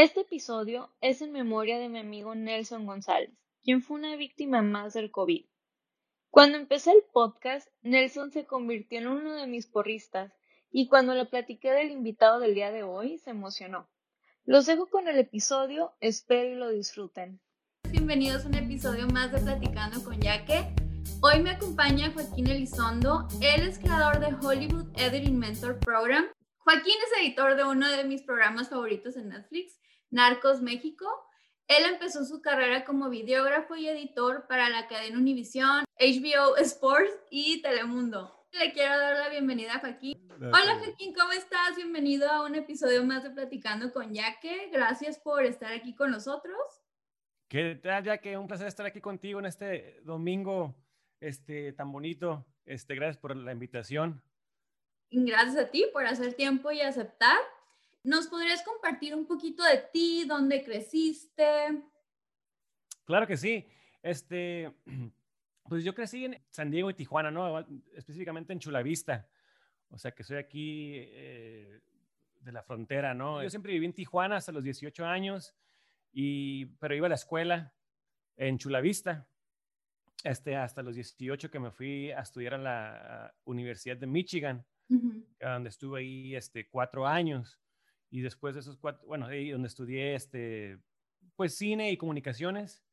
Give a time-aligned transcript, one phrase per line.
[0.00, 3.32] Este episodio es en memoria de mi amigo Nelson González,
[3.64, 5.44] quien fue una víctima más del COVID.
[6.30, 10.32] Cuando empecé el podcast, Nelson se convirtió en uno de mis porristas
[10.70, 13.90] y cuando le platiqué del invitado del día de hoy, se emocionó.
[14.44, 17.40] Los dejo con el episodio, espero y lo disfruten.
[17.90, 20.76] Bienvenidos a un episodio más de Platicando con Yaque.
[21.22, 23.26] Hoy me acompaña Joaquín Elizondo.
[23.42, 26.26] Él es creador de Hollywood Editing Mentor Program.
[26.68, 29.80] Joaquín es editor de uno de mis programas favoritos en Netflix,
[30.10, 31.06] Narcos México.
[31.66, 37.60] Él empezó su carrera como videógrafo y editor para la cadena Univision, HBO Sports y
[37.60, 38.34] Telemundo.
[38.52, 40.14] Le quiero dar la bienvenida a Joaquín.
[40.40, 41.76] Hola Joaquín, ¿cómo estás?
[41.76, 44.70] Bienvenido a un episodio más de Platicando con Yaque.
[44.72, 46.56] Gracias por estar aquí con nosotros.
[47.48, 48.38] ¿Qué tal, Yaque?
[48.38, 50.74] Un placer estar aquí contigo en este domingo
[51.20, 52.46] este, tan bonito.
[52.64, 54.22] Este, gracias por la invitación.
[55.10, 57.38] Gracias a ti por hacer tiempo y aceptar.
[58.04, 61.82] ¿Nos podrías compartir un poquito de ti, dónde creciste?
[63.04, 63.66] Claro que sí.
[64.02, 64.72] Este,
[65.68, 67.60] pues yo crecí en San Diego y Tijuana, ¿no?
[67.94, 69.28] Específicamente en Chulavista.
[69.90, 71.80] O sea que soy aquí eh,
[72.40, 73.42] de la frontera, ¿no?
[73.42, 75.54] Yo siempre viví en Tijuana hasta los 18 años,
[76.12, 77.72] y, pero iba a la escuela
[78.36, 79.26] en Chulavista.
[80.24, 85.68] Este, hasta los 18 que me fui a estudiar a la Universidad de Michigan, donde
[85.68, 87.58] estuve ahí este, cuatro años.
[88.10, 90.78] Y después de esos cuatro, bueno, ahí donde estudié este,
[91.36, 92.84] pues cine y comunicaciones.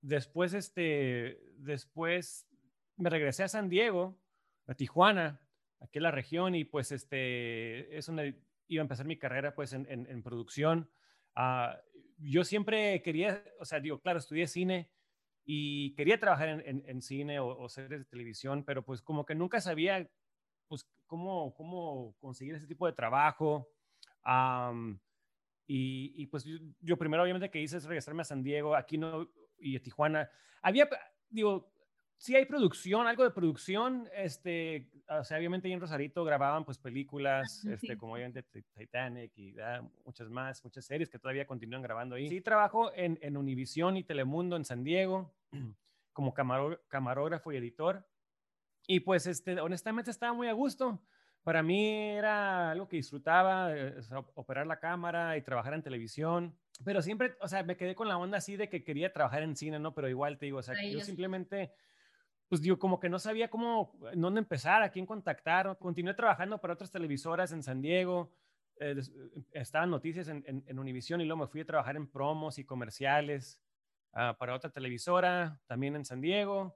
[0.00, 2.48] después, este, después
[2.96, 4.18] me regresé a San Diego,
[4.66, 5.40] a Tijuana,
[5.80, 9.72] aquí en la región, y pues este, es donde iba a empezar mi carrera pues
[9.72, 10.90] en, en, producción.
[11.34, 11.78] Ah,
[12.18, 14.90] yo siempre quería, o sea, digo, claro, estudié cine
[15.44, 19.34] y quería trabajar en, en cine o, o, series de televisión, pero pues como que
[19.34, 20.10] nunca sabía
[20.66, 23.68] pues, cómo, cómo conseguir ese tipo de trabajo.
[25.66, 26.44] y, pues
[26.80, 30.30] yo, primero obviamente que hice es regresarme a San Diego, aquí no, y a Tijuana.
[30.62, 30.88] Había,
[31.28, 31.72] digo,
[32.16, 36.78] sí hay producción, algo de producción, este, o sea, obviamente ahí en Rosarito grababan pues
[36.78, 38.44] películas, este, como obviamente
[38.76, 39.54] Titanic y
[40.04, 42.28] muchas más, muchas series que todavía continúan grabando ahí.
[42.28, 45.34] Sí trabajo en, en Univision y Telemundo en San Diego
[46.12, 48.04] como camarógrafo y editor.
[48.90, 50.98] Y pues, este, honestamente estaba muy a gusto.
[51.42, 53.94] Para mí era algo que disfrutaba, eh,
[54.34, 56.56] operar la cámara y trabajar en televisión.
[56.84, 59.56] Pero siempre, o sea, me quedé con la onda así de que quería trabajar en
[59.56, 59.94] cine, ¿no?
[59.94, 61.70] Pero igual te digo, o sea, yo simplemente,
[62.48, 65.76] pues digo, como que no sabía cómo, dónde empezar, a quién contactar.
[65.78, 68.32] Continué trabajando para otras televisoras en San Diego.
[68.80, 68.96] Eh,
[69.52, 73.60] estaban noticias en, en, Univision y luego me fui a trabajar en promos y comerciales
[74.14, 76.74] ah, para otra televisora, también en San Diego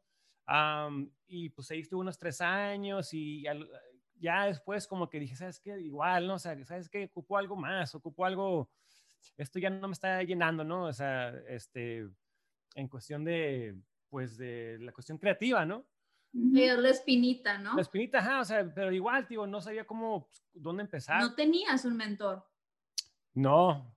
[1.26, 3.44] y pues ahí estuve unos tres años y
[4.22, 5.80] ya después como que dije, ¿sabes qué?
[5.80, 6.34] Igual, ¿no?
[6.34, 7.04] O sea, ¿sabes qué?
[7.04, 8.70] Ocupo algo más, ocupo algo,
[9.36, 10.84] esto ya no me está llenando, ¿no?
[10.84, 12.08] O sea, este,
[12.74, 13.76] en cuestión de,
[14.08, 15.86] pues, de la cuestión creativa, ¿no?
[16.34, 17.74] la espinita, ¿no?
[17.74, 21.20] La espinita, ajá, o sea, pero igual, digo, no sabía cómo, pues, dónde empezar.
[21.20, 22.46] No tenías un mentor.
[23.34, 23.94] No,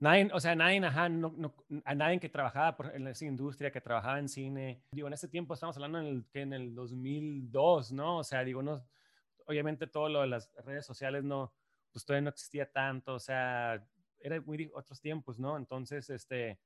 [0.00, 3.82] Nadie, o sea, nadie, ajá, no, a nadie que trabajaba por, en esa industria, que
[3.82, 4.82] trabajaba en cine.
[4.92, 8.18] Digo, en ese tiempo estamos hablando en el, que en el 2002, ¿no?
[8.18, 8.82] O sea, digo, no,
[9.46, 11.52] obviamente todo lo de las redes sociales no,
[11.92, 13.86] pues todavía no existía tanto, o sea,
[14.20, 15.58] eran muy otros tiempos, ¿no?
[15.58, 16.58] Entonces, este,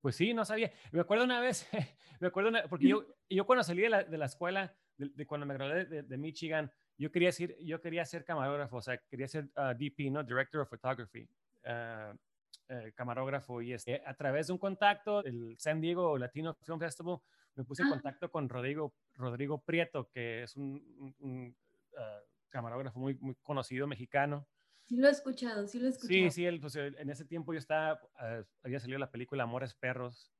[0.00, 0.70] pues sí, no sabía.
[0.92, 1.68] Me acuerdo una vez,
[2.20, 5.54] me acuerdo, porque yo, yo cuando salí de la, de la escuela, de, cuando me
[5.54, 9.74] gradué de, Michigan, yo quería, ser, yo quería ser camarógrafo, o sea, quería ser uh,
[9.76, 10.22] DP, ¿no?
[10.22, 11.28] Director of Photography.
[11.64, 12.16] Uh,
[12.68, 17.18] eh, camarógrafo y este, a través de un contacto, el San Diego Latino Film Festival,
[17.54, 17.92] me puse en ah.
[17.92, 21.56] contacto con Rodrigo, Rodrigo Prieto, que es un,
[21.96, 24.46] ah, camarógrafo muy, muy conocido mexicano.
[24.84, 26.12] Sí lo he escuchado, sí lo he escuchado.
[26.12, 29.74] Sí, sí, él, pues, en ese tiempo yo estaba, ah, había salido la película Amores
[29.74, 30.32] Perros,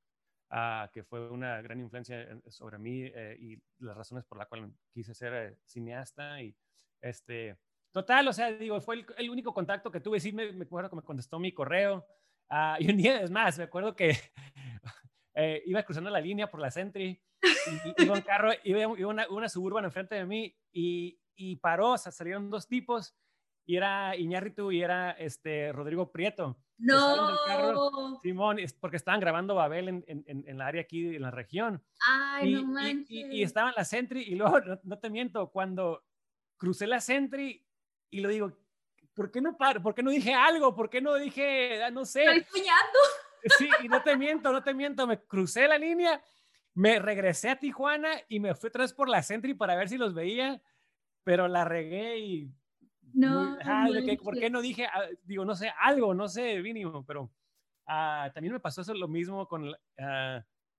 [0.92, 5.14] que fue una gran influencia sobre mí eh, y las razones por las cuales quise
[5.14, 6.56] ser eh, cineasta y
[7.00, 7.56] este,
[7.96, 10.20] Total, o sea, digo, fue el, único contacto que tuve.
[10.20, 12.06] Sí, me, me, acuerdo que me contestó mi correo.
[12.50, 14.10] Uh, y un día, es más, me acuerdo que
[15.34, 17.18] eh, iba cruzando la línea por la Sentry.
[17.42, 21.96] Y, iba un carro, iba, una, una Suburban enfrente de mí y, y paró, o
[21.96, 23.16] sea, salieron dos tipos
[23.64, 26.58] y era Iñárritu y era este Rodrigo Prieto.
[26.76, 28.20] No.
[28.20, 31.82] Simón, porque estaban grabando Babel en, en, en, la área aquí, en la región.
[32.06, 33.08] Ay, y, no manches.
[33.08, 36.04] Y, y, estaban la Sentry y luego, no, no, te miento, cuando
[36.58, 37.65] crucé la Sentry
[38.10, 38.52] y lo digo,
[39.14, 39.82] ¿por qué no paro?
[39.82, 40.74] ¿Por qué no dije algo?
[40.74, 42.24] ¿Por qué no dije, ah, no sé?
[42.24, 42.98] Estoy soñando.
[43.58, 46.20] Sí, y no te miento, no te miento, me crucé la línea,
[46.74, 49.96] me regresé a Tijuana y me fui otra vez por la Sentry para ver si
[49.96, 50.60] los veía,
[51.22, 52.52] pero la regué y
[53.14, 53.56] No.
[54.22, 58.52] ¿Por qué no dije, ah, digo, no sé, algo, no sé, mínimo, pero uh, también
[58.52, 59.74] me pasó eso lo mismo con uh,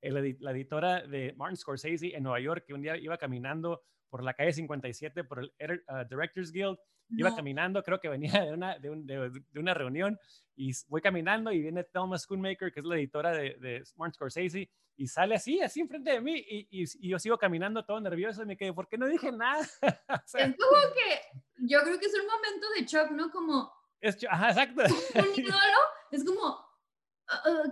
[0.01, 4.33] la editora de Martin Scorsese en Nueva York, que un día iba caminando por la
[4.33, 6.77] calle 57 por el Directors Guild
[7.09, 10.19] Iba caminando, creo que venía de una, de, de, una reunión
[10.55, 14.69] y voy caminando y viene Thelma Schoonmaker, que es la editora de, de Smart Scorsese,
[14.97, 18.45] y sale así, así enfrente de mí y, y, yo sigo caminando todo nervioso y
[18.45, 19.61] me quedé, ¿por qué no dije nada?
[20.25, 21.21] es como que
[21.59, 23.31] yo creo que es un momento de shock, ¿no?
[23.31, 23.71] Como...
[24.01, 24.81] Es, ajá, exacto.
[24.83, 25.79] Un ídolo,
[26.11, 26.66] es como,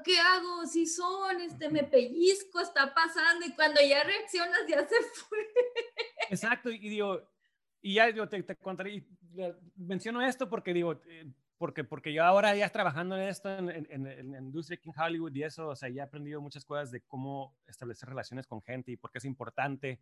[0.03, 0.65] ¿qué hago?
[0.65, 5.37] Si son, este, me pellizco, está pasando, y cuando ya reaccionas ya se fue.
[6.29, 7.21] Exacto, y digo,
[7.81, 9.05] y ya yo te, te contaré,
[9.75, 14.07] menciono esto porque digo, eh, porque, porque yo ahora ya trabajando en esto, en, en,
[14.07, 16.91] en, la industria aquí en Hollywood y eso, o sea, ya he aprendido muchas cosas
[16.91, 20.01] de cómo establecer relaciones con gente y por qué es importante,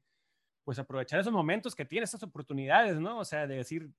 [0.64, 3.20] pues aprovechar esos momentos que tienes, esas oportunidades, ¿no?
[3.20, 3.92] O sea, de decir,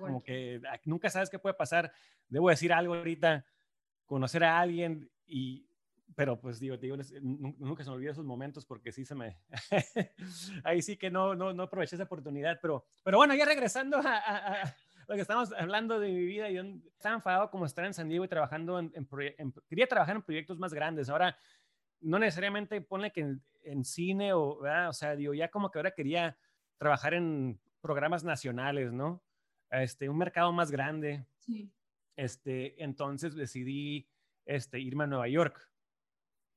[0.00, 1.92] como que nunca sabes qué puede pasar,
[2.28, 3.44] debo decir algo ahorita,
[4.06, 5.66] conocer a alguien y,
[6.14, 9.36] pero pues digo, digo, nunca se me olvida esos momentos porque sí se me,
[10.64, 14.74] ahí sí que no, no, no aproveché esa oportunidad, pero, pero bueno, ya regresando a,
[15.08, 16.62] lo que estamos hablando de mi vida, yo
[16.96, 18.92] estaba enfadado como estar en San Diego y trabajando en,
[19.68, 21.36] quería trabajar en proyectos más grandes, ahora
[22.00, 26.36] no necesariamente pone que en, cine o, o sea, digo, ya como que ahora quería
[26.78, 29.22] trabajar en programas nacionales, ¿no?
[29.70, 31.24] Este, un mercado más grande.
[31.38, 31.70] Sí.
[32.16, 34.08] Este, entonces decidí
[34.46, 35.70] este, irme a Nueva York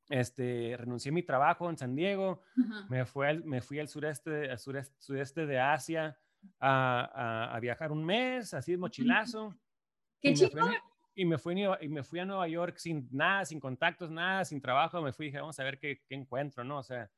[0.09, 2.41] este, renuncié a mi trabajo en San Diego,
[2.89, 6.17] me, fui al, me fui al sureste, al sureste, sudeste de Asia
[6.59, 9.55] a, a, viajar un mes, así de mochilazo.
[10.19, 10.59] ¡Qué chico!
[11.13, 14.61] Y me, fui, y me fui a Nueva York sin nada, sin contactos, nada, sin
[14.61, 15.01] trabajo.
[15.01, 16.79] Me fui y dije, vamos a ver qué, qué encuentro, ¿no?
[16.79, 17.11] O sea,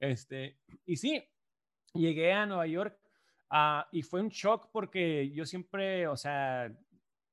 [0.00, 1.24] este, y sí,
[1.94, 2.98] llegué a Nueva York
[3.50, 6.70] uh, y fue un shock porque yo siempre, o sea,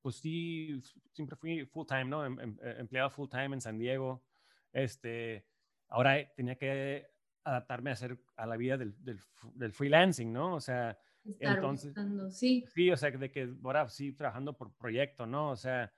[0.04, 2.26] pues sí, siempre fui full time, ¿no?
[2.26, 4.22] Em, em, empleado full time en San Diego
[4.70, 5.46] este,
[5.88, 7.06] ahora tenía que
[7.42, 10.56] adaptarme a hacer a la vida del, del, freelancing, ¿no?
[10.56, 10.98] O sea,
[11.40, 11.94] entonces,
[12.30, 12.66] sí.
[12.68, 15.52] sí, o sea, de que ahora sí trabajando por proyecto, ¿no?
[15.52, 15.90] O sea,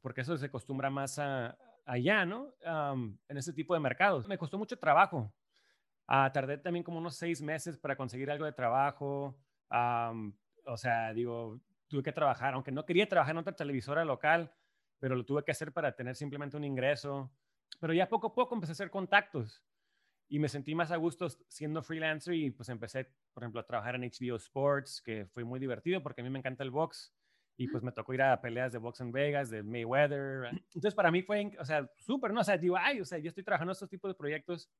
[0.00, 2.54] porque eso se acostumbra más a, allá, ¿no?
[3.28, 4.28] en ese tipo de mercados.
[4.28, 5.34] Me costó mucho trabajo.
[6.06, 9.36] Ah, tardé también como unos seis meses para conseguir algo de trabajo.
[9.70, 11.60] o sea, digo,
[11.90, 14.50] tuve que trabajar, aunque no quería trabajar en otra televisora local,
[15.00, 17.30] pero lo tuve que hacer para tener simplemente un ingreso.
[17.80, 19.62] Pero ya poco a poco empecé a hacer contactos
[20.28, 23.96] y me sentí más a gusto siendo freelancer y pues empecé, por ejemplo, a trabajar
[23.96, 27.12] en HBO Sports, que fue muy divertido porque a mí me encanta el box
[27.56, 30.46] y pues me tocó ir a peleas de box en Vegas, de Mayweather.
[30.52, 32.40] Entonces para mí fue, o sea, súper, ¿no?
[32.40, 34.70] O sea, digo, ay, o sea, yo estoy trabajando estos tipos de proyectos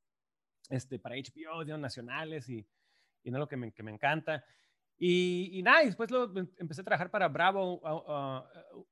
[0.69, 2.65] este, para HBO, digamos, nacionales y,
[3.25, 4.45] y no lo que me, que me encanta.
[5.03, 7.81] Y, nada, después lo, em, empecé a trabajar para Bravo,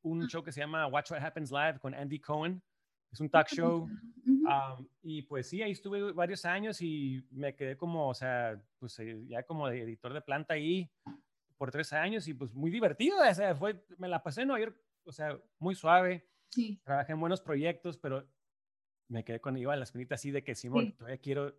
[0.01, 2.63] un show que se llama Watch What Happens Live con Andy Cohen.
[3.13, 3.87] Es un talk show.
[5.03, 9.23] y pues sí, ahí estuve varios años y me quedé como, o sea, pues eh,
[9.27, 10.91] ya como de editor de planta ahí
[11.59, 13.19] por tres años y pues muy divertido.
[13.21, 16.27] O sea, fue, me la pasé en Nueva York, o sea, muy suave.
[16.49, 16.81] Sí.
[16.85, 18.27] Trabajé en buenos proyectos, pero
[19.09, 21.55] me quedé con iba a la espinita así de que Simón, todavía quiero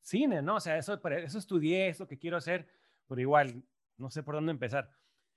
[0.00, 0.56] cine, ¿no?
[0.56, 2.66] O sea, eso, eso estudié, es lo que quiero hacer
[3.08, 3.64] pero igual,
[3.96, 4.90] no sé por dónde empezar.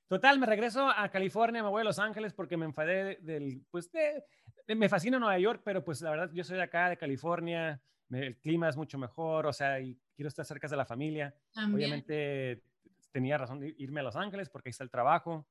[0.08, 3.90] Total, me regreso a California, me voy a Los Ángeles porque me enfadé del, pues,
[4.68, 8.38] me fascina Nueva York, pero pues la verdad yo soy de acá, de California, el
[8.38, 11.34] clima es mucho mejor, o sea, y quiero estar cerca de la familia.
[11.74, 12.62] Obviamente
[13.12, 15.48] tenía razón de irme a Los Ángeles porque ahí está el trabajo.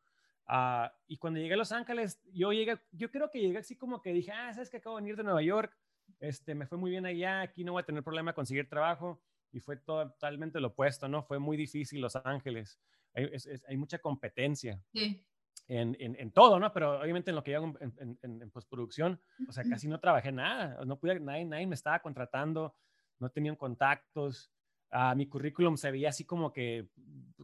[0.46, 4.02] Ah, y cuando llegué a Los Ángeles, yo llegué, yo creo que llegué así como
[4.02, 5.74] que dije, ah, sabes que acabo de venir de Nueva York,
[6.18, 9.60] este, me fue muy bien allá, aquí no voy a tener problema conseguir trabajo y
[9.60, 11.22] fue totalmente lo opuesto, ¿no?
[11.22, 12.78] Fue muy difícil Los Ángeles.
[13.14, 13.28] Hay,
[13.68, 14.82] hay mucha competencia.
[14.92, 15.24] Sí.
[15.66, 16.72] En, en, en, todo, ¿no?
[16.72, 20.32] Pero obviamente en lo que yo hago en, en, postproducción, o sea, casi no trabajé
[20.32, 22.74] nada, no pude, nadie, nadie me estaba contratando,
[23.20, 24.50] no tenían contactos,
[24.90, 26.88] a mi currículum se veía así como que,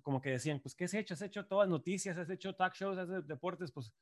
[0.03, 1.15] como que decían, pues, ¿qué has hecho?
[1.15, 2.19] ¿Has hecho todas noticias?
[2.19, 2.99] ¿Has hecho talk shows?
[2.99, 3.71] ¿Has hecho deportes?
[3.71, 3.93] Pues,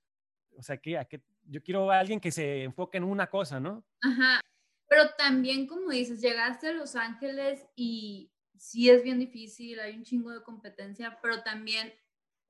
[0.57, 1.07] o sea, ¿qué, a
[1.47, 3.85] yo quiero a alguien que se enfoque en una cosa, ¿no?
[4.01, 4.41] Ajá.
[4.89, 10.05] Pero también, como dices, llegaste a Los Ángeles y sí es bien difícil, hay un
[10.05, 11.93] chingo de competencia, pero también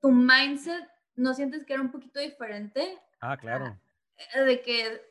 [0.01, 2.99] tu mindset, ¿no sientes que era un poquito diferente?
[3.19, 3.79] Ah, claro.
[4.33, 5.01] De que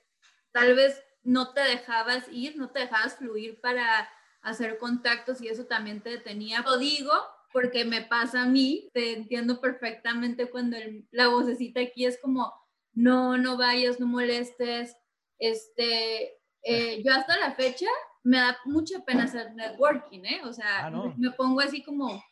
[0.53, 4.09] tal vez no te dejabas ir, no te dejabas fluir para
[4.43, 6.63] hacer contactos y eso también te detenía.
[6.63, 7.13] Lo digo
[7.53, 10.77] porque me pasa a mí, te entiendo perfectamente cuando
[11.11, 12.53] la vocecita aquí es como,
[12.93, 14.97] no, no vayas, no molestes,
[15.39, 17.87] este, eh, yo hasta la fecha
[18.23, 20.41] me da mucha pena hacer networking, ¿eh?
[20.45, 22.23] O sea, ah, me pongo así como,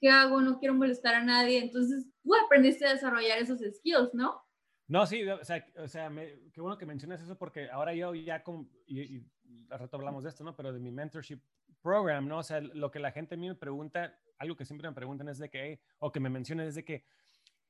[0.00, 0.40] ¿qué hago?
[0.40, 1.58] No quiero molestar a nadie.
[1.58, 4.42] Entonces, tú aprendiste a desarrollar esos skills, ¿no?
[4.88, 6.10] No, sí, o sea, o sea
[6.52, 9.26] qué bueno que mencionas eso porque ahora yo ya, con, y, y
[9.70, 10.54] al rato hablamos de esto, ¿no?
[10.54, 11.40] Pero de mi mentorship
[11.82, 12.38] program, ¿no?
[12.38, 15.28] O sea, lo que la gente a mí me pregunta, algo que siempre me preguntan
[15.28, 17.04] es de que, o que me mencionan es de que,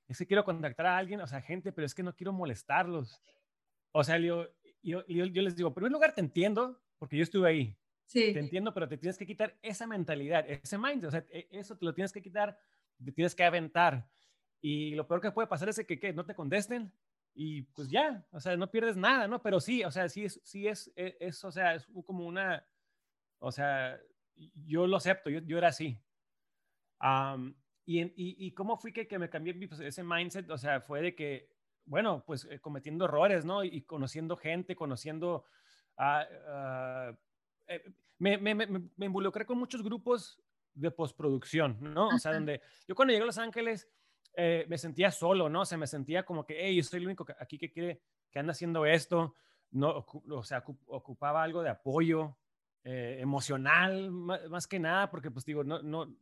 [0.08, 3.20] es que quiero contactar a alguien, o sea, gente, pero es que no quiero molestarlos.
[3.92, 4.48] O sea, yo,
[4.82, 7.76] yo, yo, les digo, en primer lugar, te entiendo, porque yo estuve ahí.
[8.06, 8.32] Sí.
[8.32, 11.04] Te entiendo, pero te tienes que quitar esa mentalidad, ese mindset.
[11.04, 12.58] O sea, e, eso te lo tienes que quitar,
[13.02, 14.06] te tienes que aventar.
[14.60, 16.92] Y lo peor que puede pasar es que, que no te contesten
[17.34, 19.42] y pues ya, o sea, no pierdes nada, ¿no?
[19.42, 22.66] Pero sí, o sea, sí es, sí es, e, es, o sea, es como una,
[23.38, 23.98] o sea,
[24.36, 25.98] yo lo acepto, yo, yo era así.
[27.86, 28.12] y, y,
[28.46, 30.50] y, cómo fui que, que me cambié pues, ese mindset?
[30.50, 31.51] O sea, fue de que,
[31.84, 33.64] bueno, pues eh, cometiendo errores, ¿no?
[33.64, 35.44] Y, conociendo gente, conociendo...
[35.98, 37.14] Uh,
[38.18, 40.40] me, me, me, me, involucré con muchos grupos
[40.74, 42.08] de postproducción, ¿no?
[42.08, 43.88] O sea, donde yo cuando llegué a Los Ángeles
[44.34, 45.62] eh, me sentía solo, ¿no?
[45.62, 48.38] O sea, me sentía como que, hey, yo soy el único aquí que quiere, que
[48.38, 49.34] anda haciendo esto,
[49.72, 52.36] no, o sea, ocupaba algo de apoyo,
[52.84, 56.12] emocional, más, que nada, porque pues digo, no, no,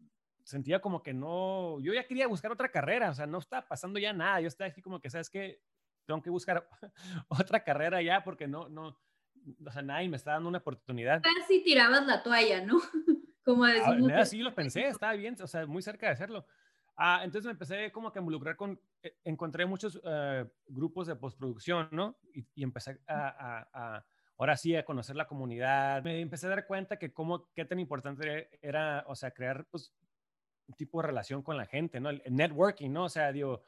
[0.50, 3.98] sentía como que no, yo ya quería buscar otra carrera, o sea, no está pasando
[3.98, 5.62] ya nada, yo estaba así como que, ¿sabes qué?
[6.06, 6.68] Tengo que buscar
[7.28, 8.98] otra carrera ya porque no, no,
[9.64, 11.22] o sea, nadie me está dando una oportunidad.
[11.22, 12.80] Casi tirabas la toalla, ¿no?
[13.44, 14.12] como decimos.
[14.14, 16.46] Ah, sí, lo pensé, estaba bien, o sea, muy cerca de hacerlo.
[16.96, 21.16] Ah, entonces me empecé como que a involucrar con, eh, encontré muchos eh, grupos de
[21.16, 22.18] postproducción, ¿no?
[22.34, 24.04] Y, y empecé a, a
[24.40, 26.02] ahora sí a conocer la comunidad.
[26.02, 29.94] Me empecé a dar cuenta que cómo, qué tan importante era, o sea, crear pues,
[30.74, 32.10] tipo de relación con la gente, ¿no?
[32.10, 33.04] El, networking, ¿no?
[33.04, 33.62] O sea, digo,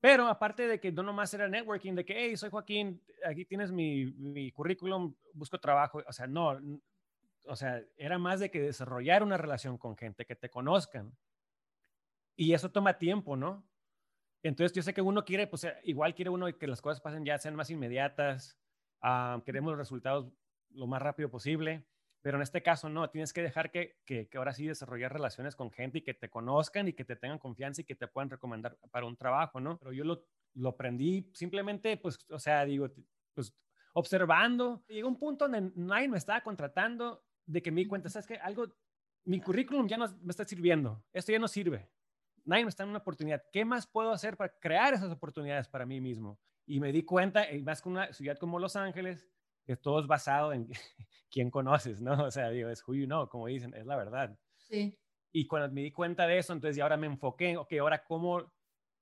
[0.00, 3.72] pero aparte de que no nomás era networking, de que, hey, soy Joaquín, aquí tienes
[3.72, 6.58] mi, mi currículum, busco trabajo, o sea, no,
[7.46, 11.16] o sea, era más de que desarrollar una relación con gente, que te conozcan.
[12.36, 13.66] Y eso toma tiempo, ¿no?
[14.42, 17.38] Entonces yo sé que uno quiere, pues igual quiere uno que las cosas pasen ya,
[17.38, 18.56] sean más inmediatas,
[19.00, 20.26] Ah, queremos los resultados
[20.70, 21.84] lo más rápido posible,
[22.20, 25.70] pero en este caso no, tienes que dejar que, que, ahora sí desarrollar relaciones con
[25.70, 28.76] gente y que te conozcan y que te tengan confianza y que te puedan recomendar
[28.90, 29.78] para un trabajo, ¿no?
[29.78, 32.88] Pero yo lo, lo aprendí simplemente, pues, o sea, digo,
[33.34, 33.54] pues
[33.98, 34.84] observando.
[34.88, 38.36] Llegó un punto donde nadie me estaba contratando de que me di cuenta, ¿sabes qué?
[38.36, 38.66] Algo,
[39.24, 41.88] mi currículum ya no me está sirviendo, esto ya no sirve.
[42.44, 43.42] Nadie me está dando una oportunidad.
[43.52, 46.38] ¿Qué más puedo hacer para crear esas oportunidades para mí mismo?
[46.66, 49.26] Y me di cuenta, y más con una ciudad como Los Ángeles,
[49.68, 50.66] que todo es basado en
[51.30, 52.24] quién conoces, ¿no?
[52.24, 54.34] O sea, digo, es who you know, como dicen, es la verdad.
[54.56, 54.98] Sí.
[55.30, 58.50] Y cuando me di cuenta de eso, entonces ya ahora me enfoqué, ok, ahora cómo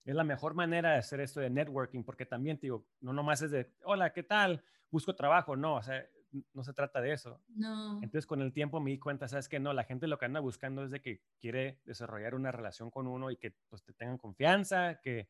[0.05, 3.53] es la mejor manera de hacer esto de networking, porque también, digo, no nomás es
[3.53, 4.65] de, hola, ¿qué tal?
[4.91, 6.05] Busco trabajo, no, o sea,
[6.53, 7.41] no se trata de eso.
[7.47, 8.03] No.
[8.03, 10.41] Entonces con el tiempo me di cuenta, sabes que no, la gente lo que anda
[10.41, 14.19] buscando es de que quiere desarrollar una relación con uno y que pues te tengan
[14.19, 15.29] confianza, que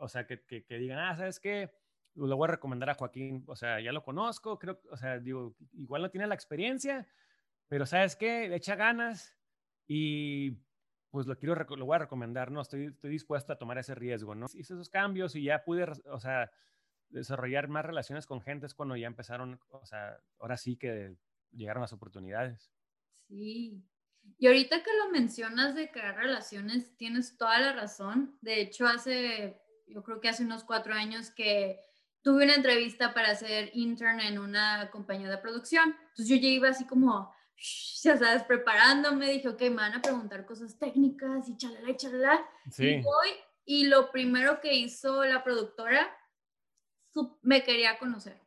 [0.00, 1.70] o sea, que, que, digan, ah, ¿sabes qué?
[2.14, 5.54] Lo voy a recomendar a Joaquín, o sea, ya lo conozco, creo, o sea, digo,
[5.72, 7.06] igual no tiene la experiencia,
[7.68, 8.48] pero ¿sabes qué?
[8.48, 9.36] Le echa ganas
[9.86, 10.58] y
[11.10, 12.60] pues lo quiero, lo voy a recomendar, ¿no?
[12.60, 14.46] Estoy, estoy dispuesto a tomar ese riesgo, ¿no?
[14.54, 16.50] Hice esos cambios y ya pude, o sea,
[17.08, 21.16] desarrollar más relaciones con gente es cuando ya empezaron, o sea, ahora sí que
[21.52, 22.72] llegaron las oportunidades.
[23.28, 23.82] Sí,
[24.38, 28.38] y ahorita que lo mencionas de crear relaciones, tienes toda la razón.
[28.40, 31.80] De hecho, hace yo creo que hace unos cuatro años que
[32.22, 35.96] tuve una entrevista para ser intern en una compañía de producción.
[36.10, 37.34] Entonces yo ya iba así como,
[38.02, 42.48] ya sabes, preparándome, dije, ok, me van a preguntar cosas técnicas y chalala y chalala.
[42.70, 42.86] Sí.
[42.86, 43.28] Y voy,
[43.64, 46.16] y lo primero que hizo la productora,
[47.42, 48.40] me quería conocer.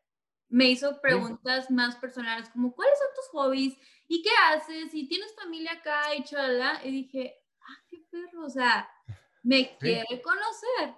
[0.50, 3.76] Me hizo preguntas más personales, como, ¿cuáles son tus hobbies?
[4.08, 4.94] ¿Y qué haces?
[4.94, 6.14] ¿Y tienes familia acá?
[6.16, 6.80] Y chalala.
[6.84, 8.88] Y dije, ah, qué perro, o sea,
[9.42, 10.96] me quiere conocer.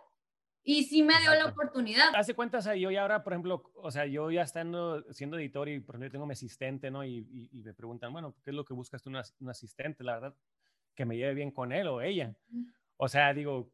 [0.67, 2.13] Y sí me dio la oportunidad.
[2.15, 5.79] Hace cuentas, yo ya ahora, por ejemplo, o sea, yo ya estando siendo editor y
[5.79, 7.05] por ejemplo tengo mi asistente, ¿no?
[7.05, 10.03] Y, y, me preguntan, bueno, ¿qué es lo que buscas tú un asistente?
[10.03, 10.35] La verdad,
[10.95, 12.35] que me lleve bien con él o ella.
[12.97, 13.71] O sea, digo,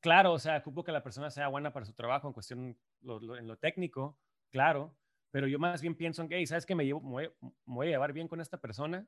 [0.00, 3.46] claro, o sea, ocupo que la persona sea buena para su trabajo en cuestión, en
[3.46, 4.18] lo técnico,
[4.50, 4.96] claro,
[5.30, 6.74] pero yo más bien pienso en que, hey, ¿sabes qué?
[6.74, 7.30] Me, llevo, me,
[7.66, 9.06] voy, a llevar bien con esta persona.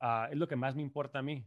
[0.00, 1.44] Uh, es lo que más me importa a mí.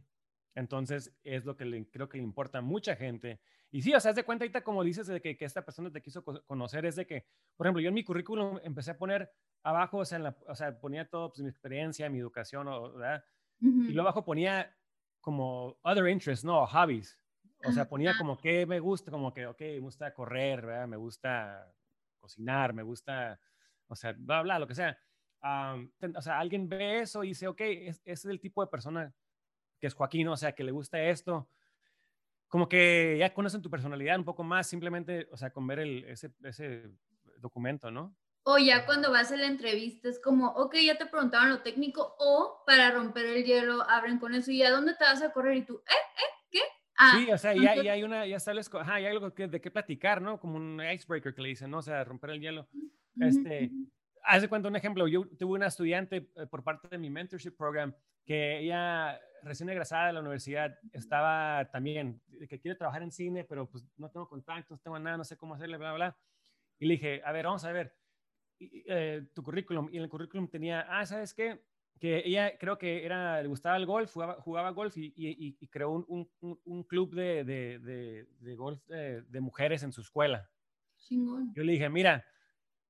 [0.54, 3.40] Entonces, es lo que le, creo que le importa a mucha gente
[3.76, 5.92] y sí, o sea, haz de cuenta ahorita, como dices, de que, que, esta persona
[5.92, 7.26] te quiso conocer, es de que,
[7.58, 9.30] por ejemplo, yo en mi currículum empecé a poner
[9.62, 12.64] abajo, o sea, en la, o sea ponía todo, pues, mi experiencia, mi educación,
[12.94, 13.22] ¿verdad?
[13.60, 14.74] Y luego abajo ponía
[15.20, 17.20] como other interests, no, hobbies.
[17.66, 20.88] O sea, ponía como que me gusta, como que, ok, me gusta correr, ¿verdad?
[20.88, 21.70] Me gusta
[22.18, 23.38] cocinar, me gusta,
[23.88, 24.98] o sea, bla, bla, lo que sea.
[25.42, 29.14] o sea, alguien ve eso y dice, ok, ese es el tipo de persona
[29.78, 31.50] que es Joaquín, o sea, que le gusta esto,
[32.48, 36.04] como que ya conocen tu personalidad un poco más, simplemente, o sea, con ver el,
[36.04, 36.90] ese, ese
[37.38, 38.16] documento, ¿no?
[38.44, 42.14] O ya cuando vas a la entrevista es como, ok, ya te preguntaban lo técnico,
[42.18, 45.56] o para romper el hielo abren con eso, y a dónde te vas a correr?
[45.56, 45.92] Y tú, ¿eh?
[45.92, 46.46] ¿eh?
[46.52, 46.60] ¿Qué?
[46.96, 49.60] Ah, sí, o sea, ya, ya, hay una, ya sales, ajá, hay algo que, de
[49.60, 50.38] qué platicar, ¿no?
[50.38, 51.78] Como un icebreaker que le dicen, ¿no?
[51.78, 52.68] O sea, romper el hielo.
[53.20, 53.70] Este,
[54.26, 57.56] haz de cuenta un ejemplo, yo tuve una estudiante eh, por parte de mi mentorship
[57.56, 63.44] program que ella recién egresada de la universidad estaba también, que quiere trabajar en cine,
[63.44, 66.16] pero pues no tengo contactos, no tengo nada, no sé cómo hacerle, bla, bla.
[66.78, 67.94] Y le dije, a ver, vamos a ver
[68.58, 69.88] eh, tu currículum.
[69.92, 71.62] Y en el currículum tenía, ah, ¿sabes qué?
[72.00, 75.68] Que ella creo que era, le gustaba el golf, jugaba, jugaba golf y, y, y
[75.68, 80.00] creó un, un, un, club de, de, de, de golf de, de, mujeres en su
[80.00, 80.50] escuela.
[80.98, 81.54] Chingón.
[81.54, 82.26] Yo le dije, mira,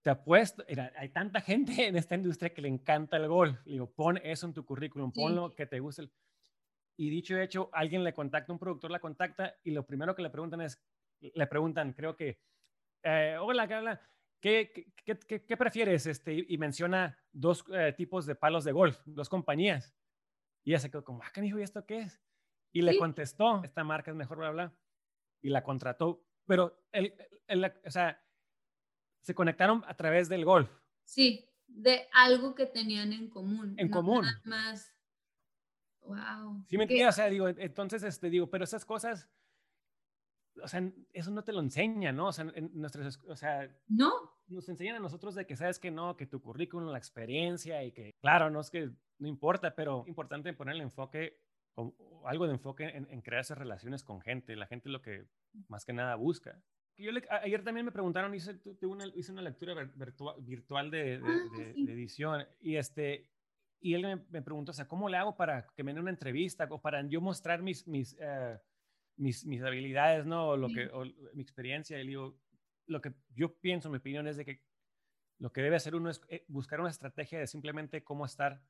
[0.07, 3.59] te apuesto, era, hay tanta gente en esta industria que le encanta el golf.
[3.67, 6.09] Le digo, pon eso en tu currículum, pon lo que te guste.
[6.97, 10.23] Y dicho y hecho, alguien le contacta, un productor la contacta y lo primero que
[10.23, 10.81] le preguntan es,
[11.19, 12.39] le preguntan, creo que,
[13.03, 14.01] eh, hola, Carla,
[14.41, 14.71] ¿qué,
[15.05, 16.07] qué, qué, qué, prefieres?
[16.07, 19.93] Este, y menciona dos eh, tipos de palos de golf, dos compañías.
[20.63, 21.59] Y ella se quedó como, ah, ¿qué dijo?
[21.59, 22.23] ¿Y esto qué es?
[22.71, 24.73] Y le contestó, esta marca es mejor, bla, bla,
[25.43, 26.23] y la contrató.
[26.47, 27.13] Pero, el,
[27.49, 28.23] el, o sea,
[29.27, 30.71] se conectaron a través del golf.
[31.03, 33.75] Sí, de algo que tenían en común.
[33.77, 34.23] En no común.
[34.23, 34.95] Nada más.
[36.03, 36.65] Wow.
[36.69, 39.29] Sí, me o sea, digo, entonces, este, digo, pero esas cosas,
[40.63, 42.29] o sea, eso no te lo enseña, ¿no?
[42.29, 44.13] O sea, en nuestras, o sea, no.
[44.47, 47.91] Nos enseñan a nosotros de que sabes que no, que tu currículum, la experiencia y
[47.91, 51.41] que, claro, no es que no importa, pero importante poner el enfoque
[51.75, 54.55] o, o algo de enfoque en, en, crear esas relaciones con gente.
[54.55, 55.27] La gente lo que
[55.67, 56.63] más que nada busca.
[56.99, 61.27] Yo le, ayer también me preguntaron, hice, una, hice una lectura virtual, virtual de, de,
[61.27, 61.87] ah, de, sí.
[61.87, 63.29] de, edición y este
[63.81, 66.11] y él me, me, preguntó, o sea, ¿cómo le hago para que me den una
[66.11, 68.59] entrevista o para yo mostrar mis, mis, uh,
[69.17, 70.49] mis, mis, habilidades, ¿no?
[70.49, 71.99] O lo que, o mi experiencia.
[71.99, 72.39] Y le digo,
[72.87, 74.63] lo que yo pienso, mi opinión es de que
[75.39, 78.63] lo que debe hacer uno es eh, buscar una estrategia de simplemente cómo estar,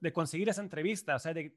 [0.00, 1.54] de conseguir esa entrevista, o sea, de,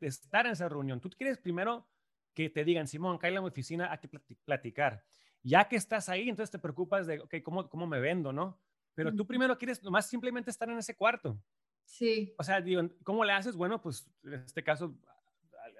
[0.00, 1.00] estar en esa reunión.
[1.00, 1.88] Tú quieres primero
[2.34, 5.04] que te digan, Simón, cae en la oficina, hay que platicar.
[5.46, 8.60] Ya que estás ahí, entonces te preocupas de, ok, ¿cómo, cómo me vendo, no?
[8.94, 11.38] Pero tú primero quieres nomás simplemente estar en ese cuarto.
[11.84, 12.34] Sí.
[12.38, 13.54] O sea, digo, ¿cómo le haces?
[13.54, 14.98] Bueno, pues en este caso,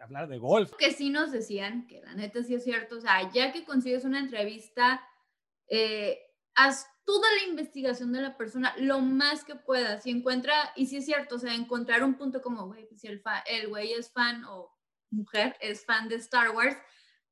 [0.00, 0.72] hablar de golf.
[0.78, 4.04] Que sí nos decían, que la neta sí es cierto, o sea, ya que consigues
[4.04, 5.02] una entrevista,
[5.68, 6.20] eh,
[6.54, 10.98] haz toda la investigación de la persona lo más que puedas y encuentra, y sí
[10.98, 14.44] es cierto, o sea, encontrar un punto como, güey, si el, el güey es fan
[14.44, 14.72] o
[15.10, 16.76] mujer es fan de Star Wars,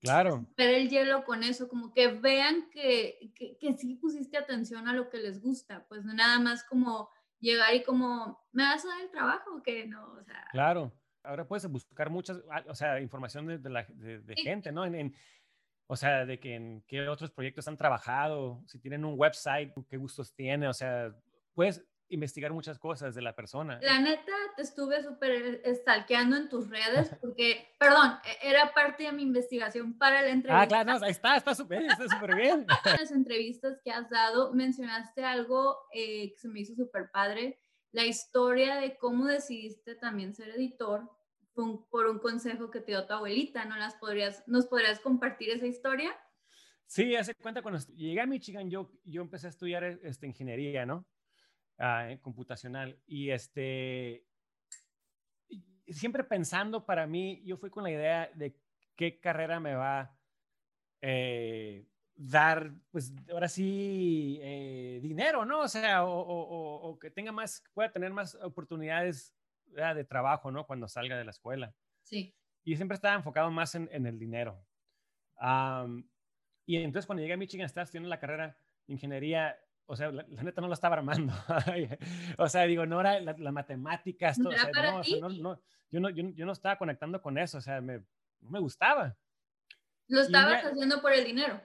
[0.04, 0.46] Claro.
[0.54, 4.92] Pero el hielo con eso, como que vean que, que, que, sí pusiste atención a
[4.92, 8.88] lo que les gusta, pues no nada más como llegar y como, ¿me vas a
[8.88, 9.86] dar el trabajo o qué?
[9.86, 10.46] No, o sea.
[10.52, 10.92] Claro.
[11.22, 12.38] Ahora puedes buscar muchas,
[12.68, 14.42] o sea, información de, de, la, de, de sí.
[14.42, 14.84] gente, ¿no?
[14.84, 15.14] En, en,
[15.86, 19.96] o sea, de que en qué otros proyectos han trabajado, si tienen un website, qué
[19.96, 21.14] gustos tiene, o sea,
[21.54, 23.78] puedes investigar muchas cosas de la persona.
[23.82, 29.12] La neta, te estuve súper stalkeando en tus redes porque, perdón, e, era parte de
[29.12, 30.62] mi investigación para la entrevista.
[30.62, 32.66] Ah, claro, no, ahí está, está súper está súper bien.
[32.84, 37.58] En las entrevistas que has dado, mencionaste algo eh, que se me hizo súper padre,
[37.92, 41.10] la historia de cómo decidiste también ser editor
[41.52, 45.50] por, por un consejo que te dio tu abuelita, ¿no las podrías, nos podrías compartir
[45.50, 46.16] esa historia?
[46.86, 51.06] Sí, hace cuenta cuando llegué a Michigan, yo, yo empecé a estudiar este, ingeniería, ¿no?
[51.78, 52.98] uh, computacional.
[53.06, 54.24] Y este,
[55.88, 58.56] siempre pensando para mí, yo fui con la idea de
[58.96, 60.18] qué carrera me va a
[61.00, 65.60] eh, dar, pues ahora sí, eh, dinero, ¿no?
[65.60, 69.34] O sea, o, o, o, que tenga más, pueda tener más oportunidades
[69.66, 69.96] ¿verdad?
[69.96, 70.66] de trabajo, ¿no?
[70.66, 71.74] Cuando salga de la escuela.
[72.02, 72.34] Sí.
[72.64, 74.64] Y siempre estaba enfocado más en, en el dinero.
[75.40, 76.08] Um,
[76.66, 80.24] y entonces cuando llegué a Michigan, estaba estudiando la carrera de ingeniería, o sea, la,
[80.28, 81.32] la, neta no lo estaba armando.
[82.38, 85.20] o sea, digo, no era la, la matemáticas, todo, ¿No o sea, no, o sea,
[85.20, 87.98] no, no, yo, no, yo, yo, no estaba conectando con eso, o sea, me,
[88.40, 89.16] no me gustaba.
[90.08, 91.60] Lo estabas ya, haciendo por el dinero.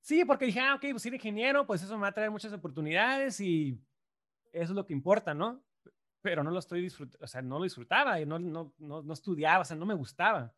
[0.00, 2.52] Sí, porque dije, ah, ok, pues ser ingeniero, pues eso me va a traer muchas
[2.52, 3.80] oportunidades y
[4.52, 5.64] eso es lo que importa, ¿no?
[6.22, 9.12] Pero no lo estoy disfrutando, o sea, no lo disfrutaba, y no, no, no, no
[9.12, 10.54] estudiaba, o sea, no me gustaba.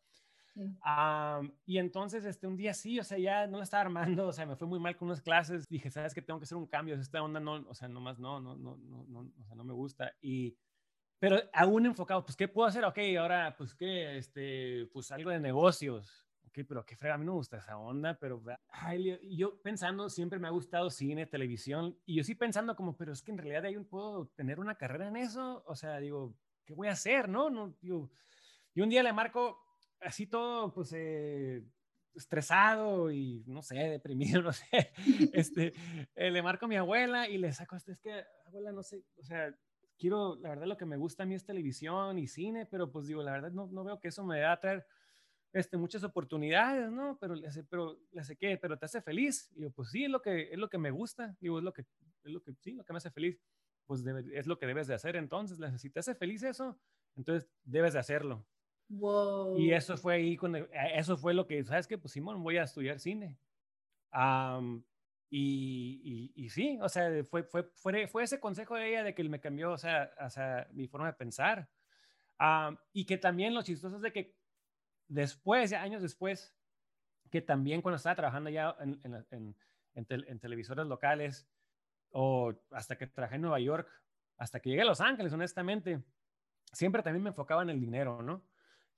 [0.59, 4.33] Um, y entonces, este, un día sí, o sea, ya no la estaba armando, o
[4.33, 5.69] sea, me fue muy mal con unas clases.
[5.69, 6.95] Dije, ¿sabes que Tengo que hacer un cambio.
[6.97, 9.73] Esta onda no, o sea, nomás no, no, no, no, no, o sea, no me
[9.73, 10.13] gusta.
[10.21, 10.57] Y,
[11.19, 12.85] pero aún enfocado, pues, ¿qué puedo hacer?
[12.85, 14.17] Ok, ahora, pues, ¿qué?
[14.19, 16.27] Este, pues, algo de negocios.
[16.49, 20.09] Ok, pero qué frega, a mí no me gusta esa onda, pero ay, yo pensando,
[20.09, 23.39] siempre me ha gustado cine, televisión, y yo sí pensando como, pero es que en
[23.39, 25.63] realidad ahí puedo tener una carrera en eso.
[25.67, 27.29] O sea, digo, ¿qué voy a hacer?
[27.29, 28.11] No, no, digo,
[28.75, 29.68] Y un día le marco
[30.01, 31.65] así todo, pues, eh,
[32.15, 34.93] estresado y, no sé, deprimido, no sé.
[35.33, 35.73] Este,
[36.15, 39.25] eh, le marco a mi abuela y le saco, es que, abuela, no sé, o
[39.25, 39.55] sea,
[39.99, 43.07] quiero, la verdad, lo que me gusta a mí es televisión y cine, pero pues
[43.07, 44.87] digo, la verdad, no, no veo que eso me va a traer
[45.53, 47.19] este, muchas oportunidades, ¿no?
[47.21, 49.51] Pero le hace, pero le hace qué, pero te hace feliz.
[49.55, 51.73] Y yo, pues sí, es lo que, es lo que me gusta, digo, es lo
[51.73, 53.41] que, es lo que, sí, lo que me hace feliz.
[53.87, 55.59] Pues es lo que debes de hacer entonces.
[55.81, 56.79] Si te hace feliz eso,
[57.17, 58.47] entonces debes de hacerlo.
[58.89, 59.59] Wow.
[59.59, 61.99] Y eso fue ahí, cuando, eh, eso fue lo que, ¿sabes qué?
[61.99, 63.39] Pues Simón, voy a estudiar cine.
[65.31, 69.15] y, y, y, sí, o sea, fue, fue, fue, fue, ese consejo de ella de
[69.15, 71.69] que me cambió, o sea, o sea mi forma de pensar.
[72.93, 74.35] y que también lo chistoso es de que
[75.09, 76.55] después, años después,
[77.31, 79.55] que también cuando estaba trabajando ya en, en,
[79.95, 81.47] en, televisores locales
[82.11, 83.89] o hasta que trabajé en Nueva York,
[84.39, 86.03] hasta que llegué a Los Ángeles, honestamente,
[86.73, 88.45] siempre también me enfocaba en el dinero, ¿no?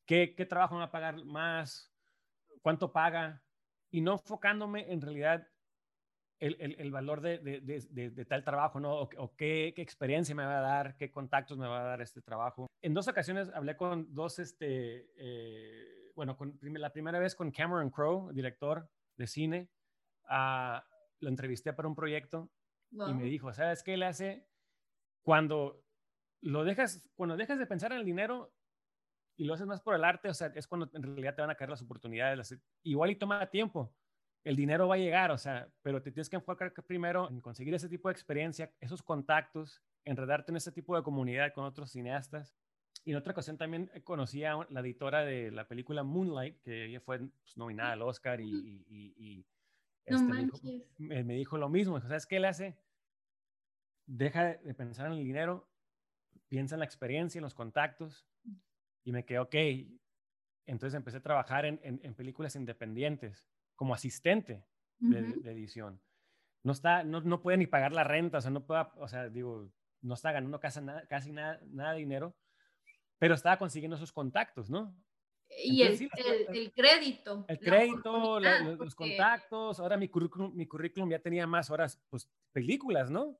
[0.07, 1.93] ¿Qué, qué trabajo me va a pagar más?
[2.63, 3.43] ¿Cuánto paga?
[3.91, 5.47] Y no enfocándome en realidad
[6.41, 8.99] el, el, el valor de, de, de, tal trabajo, ¿no?
[8.99, 12.23] O, qué, qué, experiencia me va a dar, qué contactos me va a dar este
[12.23, 12.67] trabajo.
[12.83, 17.91] En dos ocasiones hablé con dos, este, eh, bueno, con, la primera vez con Cameron
[17.91, 19.69] Crowe, director de cine,
[20.31, 20.81] uh,
[21.21, 22.51] lo entrevisté para un proyecto
[22.91, 24.49] y me dijo, ¿sabes qué le hace?
[25.23, 25.85] Cuando
[26.41, 28.55] lo dejas, cuando dejas de pensar en el dinero
[29.41, 31.49] y lo haces más por el arte, o sea, es cuando en realidad te van
[31.49, 32.55] a caer las oportunidades.
[32.83, 33.91] Igual y toma tiempo,
[34.45, 37.73] el dinero va a llegar, o sea, pero te tienes que enfocar primero en conseguir
[37.73, 42.55] ese tipo de experiencia, esos contactos, enredarte en ese tipo de comunidad con otros cineastas
[43.07, 47.01] y en otra ocasión también conocí a la editora de la película Moonlight, que ella
[47.01, 49.47] fue pues, nominada al Oscar y,
[50.05, 51.99] este, me, dijo, lo mismo.
[51.99, 52.79] ¿Sabes qué le hace?
[54.05, 55.67] Deja de pensar en el dinero,
[56.49, 58.27] piensa en la experiencia, en los contactos.
[59.11, 59.57] Y me quedé, ok.
[60.67, 63.45] Entonces empecé a trabajar en, en, películas independientes
[63.75, 64.65] como asistente
[65.01, 65.19] de,
[65.51, 66.01] edición.
[66.63, 69.73] No, está, no, no, puede ni pagar la renta, o sea, no o sea, digo,
[70.01, 72.37] no está ganando casi nada, casi nada, nada de dinero
[73.21, 74.97] pero estaba consiguiendo esos contactos, ¿no?
[75.59, 76.11] Y el,
[76.55, 77.45] el, crédito.
[77.49, 83.11] El crédito, los contactos, ahora mi currículum, mi currículum ya tenía más horas, pues películas,
[83.11, 83.39] ¿no?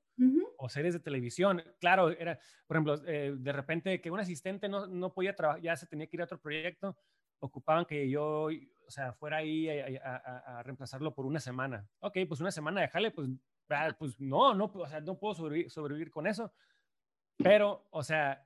[0.57, 1.63] O series de televisión.
[1.79, 5.75] Claro, era, por ejemplo, eh, de repente que un asistente no, no podía trabajar, ya
[5.75, 6.97] se tenía que ir a otro proyecto,
[7.39, 8.49] ocupaban que yo,
[8.85, 10.15] o sea, fuera ahí a,
[10.57, 11.87] a, reemplazarlo por una semana.
[11.99, 13.29] Ok, pues una semana, déjale, pues,
[13.69, 16.53] ah, pues no, no, o sea, no puedo sobrevivir, sobrevivir con eso.
[17.37, 18.45] Pero, o sea,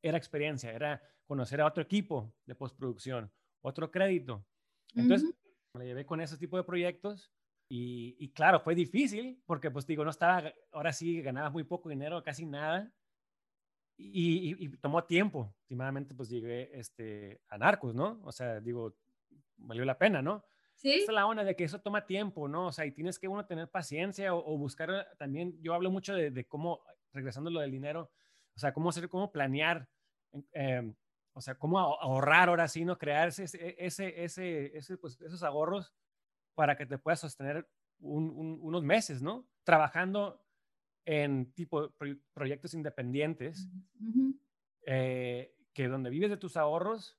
[0.00, 1.02] era experiencia, era
[1.32, 4.44] conocer a otro equipo de postproducción, otro crédito.
[4.94, 5.34] Entonces,
[5.72, 7.32] me llevé con ese tipo de proyectos
[7.70, 12.22] y, claro, fue difícil porque, pues digo, no estaba, ahora sí ganaba muy poco dinero,
[12.22, 12.92] casi nada.
[13.96, 15.54] Y, tomó tiempo.
[15.62, 18.20] Últimamente, pues llegué este, a Narcos, ¿no?
[18.24, 18.94] O sea, digo,
[19.56, 20.44] valió la pena, ¿no?
[20.74, 20.92] Sí.
[20.92, 22.66] Esa es la onda de que eso toma tiempo, ¿no?
[22.66, 26.30] O sea, y tienes que uno tener paciencia o, buscar también, yo hablo mucho de,
[26.30, 28.12] de, cómo, regresando lo del dinero,
[28.54, 29.88] o sea, cómo hacer, cómo planear,
[30.52, 30.94] em,
[31.34, 32.98] o sea, cómo ahorrar ahora sí, ¿no?
[32.98, 35.94] Crearse ese, ese, ese, ese pues, esos ahorros
[36.54, 37.68] para que te puedas sostener
[37.98, 39.48] unos meses, ¿no?
[39.64, 40.44] Trabajando
[41.04, 41.94] en tipo
[42.32, 43.68] proyectos independientes,
[44.86, 47.18] eh, que donde vives de tus ahorros,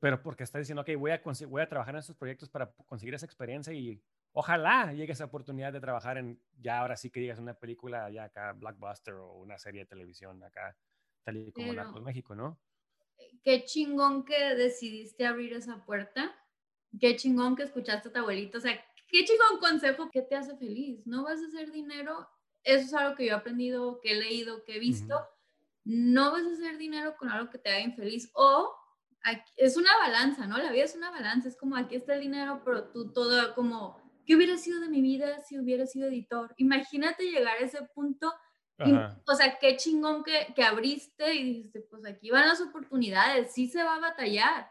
[0.00, 3.14] pero porque estás diciendo, ok, voy a, voy a trabajar en estos proyectos para conseguir
[3.14, 4.02] esa experiencia y
[4.32, 8.24] ojalá llegue esa oportunidad de trabajar en, ya ahora sí que digas una película ya
[8.24, 10.76] acá, blockbuster o una serie de televisión acá,
[11.24, 12.58] tal y como Narcos México, ¿no?
[13.42, 16.34] Qué chingón que decidiste abrir esa puerta,
[17.00, 20.56] qué chingón que escuchaste a tu abuelito, o sea, qué chingón consejo que te hace
[20.56, 22.28] feliz, no vas a hacer dinero,
[22.64, 25.20] eso es algo que yo he aprendido, que he leído, que he visto,
[25.84, 28.74] no vas a hacer dinero con algo que te haga infeliz o
[29.56, 30.58] es una balanza, ¿no?
[30.58, 34.00] La vida es una balanza, es como aquí está el dinero, pero tú todo como
[34.26, 36.52] ¿qué hubiera sido de mi vida si hubiera sido editor?
[36.56, 38.32] Imagínate llegar a ese punto,
[38.78, 43.68] o sea, qué chingón que, que, abriste y dijiste, pues aquí van las oportunidades, sí
[43.68, 44.68] se va a batallar.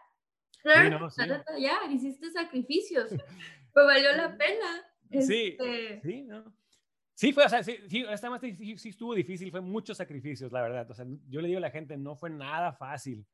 [0.62, 3.10] Claro, sí, no, a batallar, hiciste sacrificios,
[3.74, 4.84] pero valió la pena.
[5.22, 6.56] Sí, este sí, ¿no?
[7.16, 8.04] Sí, fue, o sea, sí, sí,
[8.58, 10.92] sí, sí, estuvo difícil, fue muchos sacrificios, la verdad.
[10.92, 13.26] O sea, yo le digo a la gente, no fue nada fácil.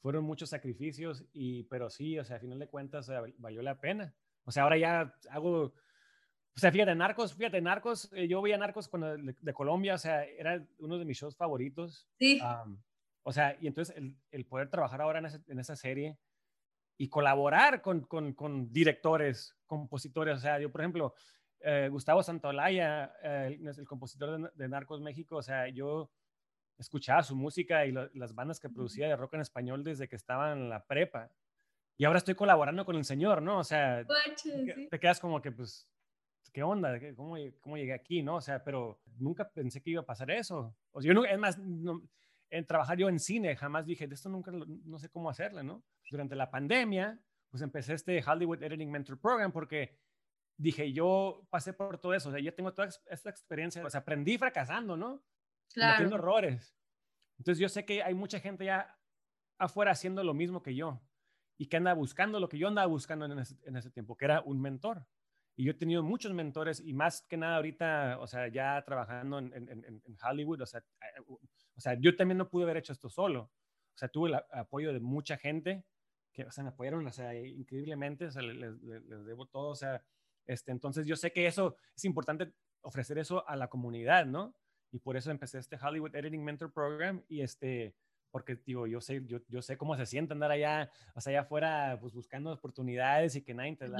[0.00, 4.14] fueron muchos sacrificios, y, pero sí, o sea, a final de cuentas, valió la pena.
[4.44, 5.74] O sea, ahora ya hago,
[6.56, 10.24] o sea, fíjate, Narcos, fíjate, Narcos, eh, yo veía Narcos cuando de, Colombia, o sea,
[10.24, 12.06] era uno de mis shows favoritos.
[12.18, 12.40] Sí.
[13.22, 16.18] o sea, y entonces el, el poder trabajar ahora en, en, esa serie
[16.98, 21.14] y colaborar con, con, con, directores, compositores, o sea, yo, por ejemplo,
[21.60, 26.10] eh, Gustavo Santolaya, eh, el, el, compositor de, de, Narcos México, o sea, yo
[26.80, 30.52] escuchaba su música y las bandas que producía de rock en español desde que estaba
[30.52, 31.30] en la prepa.
[31.96, 33.58] Y ahora estoy colaborando con el señor, ¿no?
[33.58, 34.04] O sea,
[34.90, 35.86] te quedas como que, pues,
[36.52, 36.98] ¿qué onda?
[37.14, 38.36] ¿Cómo, ¿Cómo, llegué aquí, no?
[38.36, 40.74] O sea, pero nunca pensé que iba a pasar eso.
[40.92, 41.58] O sea, yo es más,
[42.50, 45.84] en trabajar yo en cine, jamás dije, de esto nunca, no sé cómo hacerlo, ¿no?
[46.10, 49.98] Durante la pandemia, pues empecé este Hollywood Editing Mentor Program porque
[50.56, 54.36] dije, yo pasé por todo eso, o sea, yo tengo toda esta experiencia, pues aprendí
[54.36, 55.22] fracasando, ¿no?
[55.72, 55.96] Claro.
[55.96, 56.74] Cometiendo errores.
[57.38, 58.98] Entonces yo sé que hay mucha gente ya
[59.58, 61.00] afuera haciendo lo mismo que yo
[61.56, 64.24] y que anda buscando lo que yo andaba buscando en ese, en ese tiempo, que
[64.24, 65.06] era un mentor.
[65.60, 69.38] Y yo he tenido muchos mentores y más que nada ahorita, o sea, ya trabajando
[69.38, 72.92] en, en, en Hollywood, o sea, eh, o sea, yo también no pude haber hecho
[72.92, 73.42] esto solo.
[73.94, 75.84] O sea, tuve el apoyo de mucha gente
[76.32, 79.68] que, o sea, me apoyaron, o sea, increíblemente, o sea, les, les, les debo todo,
[79.68, 80.02] o sea,
[80.46, 84.54] este, entonces yo sé que eso es importante ofrecer eso a la comunidad, ¿no?
[84.92, 87.94] y por eso empecé este Hollywood Editing Mentor Program y este,
[88.30, 91.40] porque digo, yo sé, yo, yo sé cómo se siente andar allá, o sea, allá
[91.42, 93.98] afuera, pues buscando oportunidades y que nadie te da.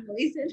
[0.00, 0.48] como dicen.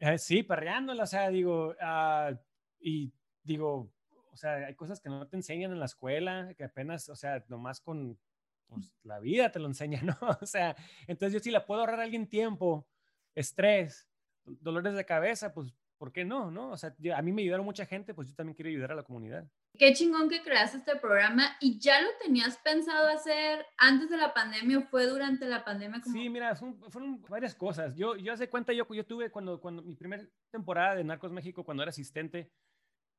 [0.00, 2.36] Eh, sí, perreándola, o sea, digo, uh,
[2.80, 3.90] y digo,
[4.32, 7.44] o sea, hay cosas que no te enseñan en la escuela, que apenas, o sea,
[7.48, 8.18] nomás con
[8.66, 10.16] pues, la vida te lo enseña, ¿no?
[10.40, 10.76] O sea,
[11.06, 12.86] entonces yo sí la puedo ahorrar a alguien tiempo,
[13.34, 14.08] estrés,
[14.44, 16.50] dolores de cabeza, pues ¿por qué no?
[16.50, 16.72] ¿no?
[16.72, 19.04] O sea, a mí me ayudaron mucha gente, pues yo también quiero ayudar a la
[19.04, 19.48] comunidad.
[19.76, 24.32] Qué chingón que creaste este programa y ya lo tenías pensado hacer antes de la
[24.32, 26.00] pandemia o fue durante la pandemia.
[26.04, 27.96] Sí, mira, fueron, varias cosas.
[27.96, 31.64] Yo, yo hace cuenta, yo, yo tuve cuando, cuando mi primera temporada de Narcos México,
[31.64, 32.52] cuando era asistente,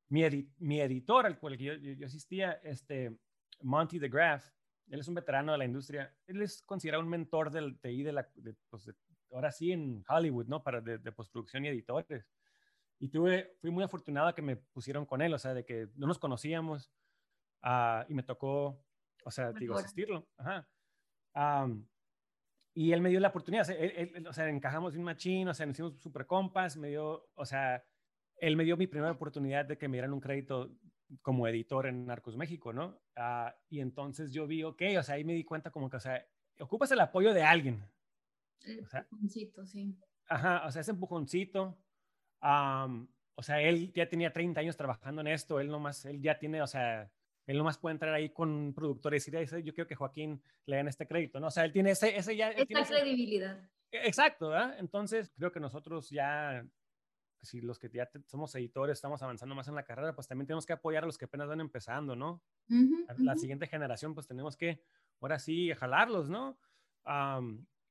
[0.07, 0.23] mi,
[0.59, 3.19] mi editor al cual yo, yo, asistía, este,
[3.61, 4.45] Monty the Graph,
[4.87, 8.13] él es un veterano de la industria, él es considerado un mentor del TI de
[8.13, 8.29] la,
[8.69, 8.89] pues
[9.31, 10.63] ahora sí en Hollywood, ¿no?
[10.63, 12.25] Para de, de postproducción y editores.
[12.99, 16.07] Y tuve, fui muy afortunada que me pusieron con él, o sea, de que no
[16.07, 16.91] nos conocíamos
[17.63, 18.81] uh, y me tocó,
[19.23, 20.27] o sea, digo, asistirlo.
[20.37, 20.67] Ajá.
[21.35, 21.85] Um,
[22.73, 23.67] y él me dio la oportunidad,
[24.27, 27.45] o sea, encajamos en un machín, o sea, nos hicimos super compas, me dio, o
[27.45, 27.83] sea,
[28.37, 30.71] él me dio mi primera oportunidad de que me dieran un crédito
[31.21, 32.99] como editor en Narcos México, ¿no?
[33.17, 36.01] Uh, y entonces yo vi, ok, o sea, ahí me di cuenta como que, o
[36.01, 36.25] sea,
[36.59, 37.83] ocupas el apoyo de alguien.
[38.61, 39.97] El empujoncito, sí.
[40.27, 41.77] Ajá, o sea, ese empujoncito,
[42.41, 46.61] o sea, él ya tenía 30 años trabajando en esto, él nomás, él ya tiene,
[46.61, 47.09] o sea,
[47.47, 50.77] él nomás puede entrar ahí con un productor y decir, yo quiero que Joaquín le
[50.77, 51.47] den este crédito, ¿no?
[51.47, 52.49] O sea, él tiene ese, ese ya...
[52.51, 53.59] Esa credibilidad.
[53.91, 54.77] E, exacto, ¿verdad?
[54.79, 56.65] Entonces, creo que nosotros ya,
[57.41, 60.65] si los que ya somos editores, estamos avanzando más en la carrera, pues también tenemos
[60.65, 62.41] que apoyar a los que apenas van empezando, ¿no?
[63.19, 64.81] la siguiente generación, pues tenemos que,
[65.21, 66.57] ahora sí, jalarlos, ¿no?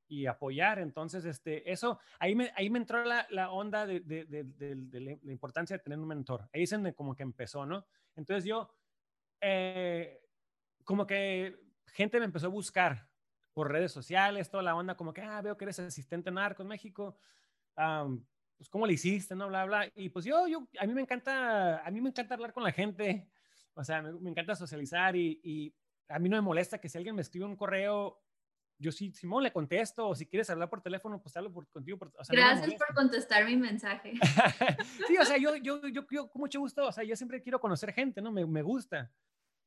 [0.09, 0.79] Y apoyar.
[0.79, 5.33] Entonces, este, eso, ahí me, ahí me entró la, la onda de, de, de, la
[5.33, 6.49] importancia de tener un mentor.
[6.53, 7.87] Ahí es como que empezó, ¿no?
[8.17, 8.75] Entonces yo,
[9.41, 10.21] eh,
[10.85, 13.09] como que gente me empezó a buscar
[13.53, 16.67] por redes sociales, toda la onda, como que, ah, veo que eres asistente en Arcos
[16.67, 17.19] México.
[18.57, 19.35] pues, ¿cómo le hiciste?
[19.35, 19.91] No, bla, bla.
[19.95, 22.73] Y pues yo, yo, a mí me encanta, a mí me encanta hablar con la
[22.73, 23.29] gente.
[23.75, 25.75] O sea, me, me encanta socializar y, y
[26.09, 28.24] a mí no me molesta que si alguien me escribe un correo
[28.85, 31.99] yo sí, Simón, le contesto, o si quieres hablar por teléfono, pues hablo por, contigo.
[32.29, 34.13] Gracias por contestar mi mensaje.
[35.09, 37.59] sí, o sea, yo, yo, yo, yo, con mucho gusto, o sea, yo siempre quiero
[37.59, 38.31] conocer gente, ¿no?
[38.31, 39.11] Me, me gusta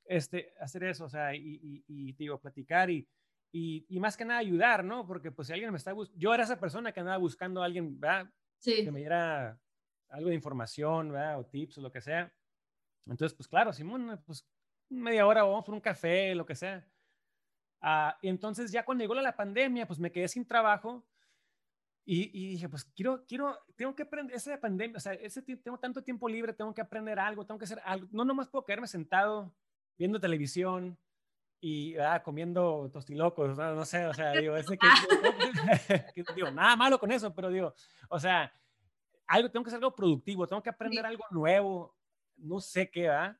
[0.06, 3.10] este, hacer eso, o sea, y, y, digo, platicar y,
[3.52, 5.08] y, y, más que nada ayudar, ¿no?
[5.08, 7.66] Porque pues si alguien me está buscando, yo era esa persona que andaba buscando a
[7.66, 8.30] alguien, ¿verdad?
[8.60, 8.84] Sí.
[8.84, 9.60] Que me diera
[10.10, 11.40] algo de información, ¿verdad?
[11.40, 12.32] O tips o lo que sea.
[13.08, 14.48] Entonces, pues claro, Simón, pues
[14.90, 16.88] media hora vamos por un café, lo que sea.
[17.82, 21.06] Ah, entonces ya cuando llegó la pandemia, pues me quedé sin trabajo
[22.10, 25.78] y, y, dije, pues quiero, quiero, tengo que aprender, esa pandemia, o sea, ese, tengo
[25.78, 28.88] tanto tiempo libre, tengo que aprender algo, tengo que hacer algo, no nomás puedo quedarme
[28.88, 29.54] sentado
[29.98, 30.98] viendo televisión
[31.60, 34.88] y ah, comiendo tostilocos, no, no, sé, o sea, digo, ese que,
[36.36, 37.74] digo, nada malo con eso, pero digo,
[38.08, 38.54] o sea,
[39.28, 41.94] algo, tengo que hacer algo productivo, tengo que aprender algo nuevo,
[42.38, 43.38] no sé qué, ¿verdad?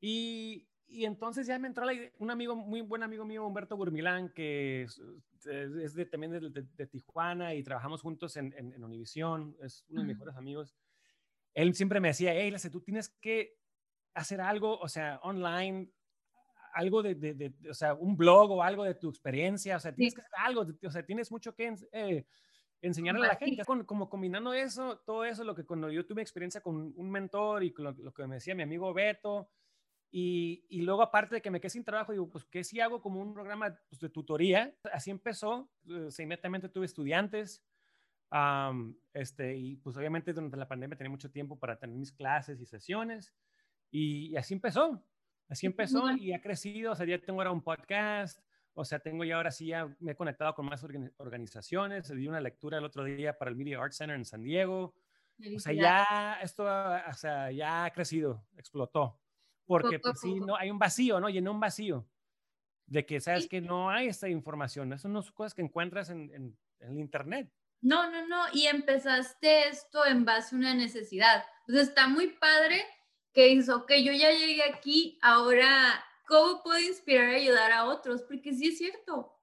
[0.00, 3.76] Y, y entonces ya me entró la idea, un amigo, muy buen amigo mío, Humberto
[3.76, 10.00] Gurmilán, que es, de, también de, Tijuana y trabajamos juntos en, en, Univisión, es uno
[10.00, 10.74] de mis mejores amigos.
[11.54, 13.56] Él siempre me decía, hey, tú tienes que
[14.14, 15.90] hacer algo, o sea, online,
[16.74, 20.14] algo de, de, o sea, un blog o algo de tu experiencia, o sea, tienes
[20.14, 22.26] que hacer algo, o sea, tienes mucho que eh,
[22.82, 23.62] enseñarle a la gente.
[23.64, 27.72] como combinando eso, todo eso, lo que cuando yo tuve experiencia con un mentor y
[27.78, 29.48] lo, lo que me decía mi amigo Beto,
[30.12, 33.00] y, y, luego, aparte de que me quedé sin trabajo, digo, pues, ¿qué si hago
[33.00, 34.74] como un programa pues, de tutoría?
[34.92, 35.70] Así empezó.
[35.88, 37.64] Eh, inmediatamente tuve estudiantes.
[39.12, 42.66] este, y pues obviamente durante la pandemia tenía mucho tiempo para tener mis clases y
[42.66, 43.32] sesiones.
[43.90, 45.04] Y, así empezó.
[45.48, 48.40] Así empezó y ha crecido, o sea, ya tengo ahora un podcast,
[48.74, 50.84] o sea, tengo ya ahora sí, ya me he conectado con más
[51.16, 54.94] organizaciones, di una lectura el otro día para el Media Arts Center en San Diego.
[55.56, 59.18] O sea, ya esto, o sea, ya ha crecido, explotó.
[59.70, 61.28] Porque pues, sí, no, hay un vacío, ¿no?
[61.28, 62.04] Llenó un vacío
[62.86, 64.92] de que sabes que no hay esta información.
[64.92, 67.52] Eso no son cosas que encuentras en, en, en, el Internet.
[67.80, 68.46] No, no, no.
[68.52, 71.44] Y empezaste esto en base a una necesidad.
[71.68, 72.84] Entonces está muy padre
[73.32, 78.22] que dices, ok, yo ya llegué aquí, ahora, ¿cómo puedo inspirar y ayudar a otros?
[78.22, 79.38] Porque sí es cierto,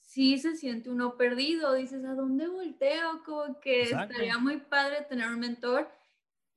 [0.00, 3.24] sí se siente uno perdido, dices, ¿a dónde volteo?
[3.24, 5.90] Como que estaría muy padre tener un mentor.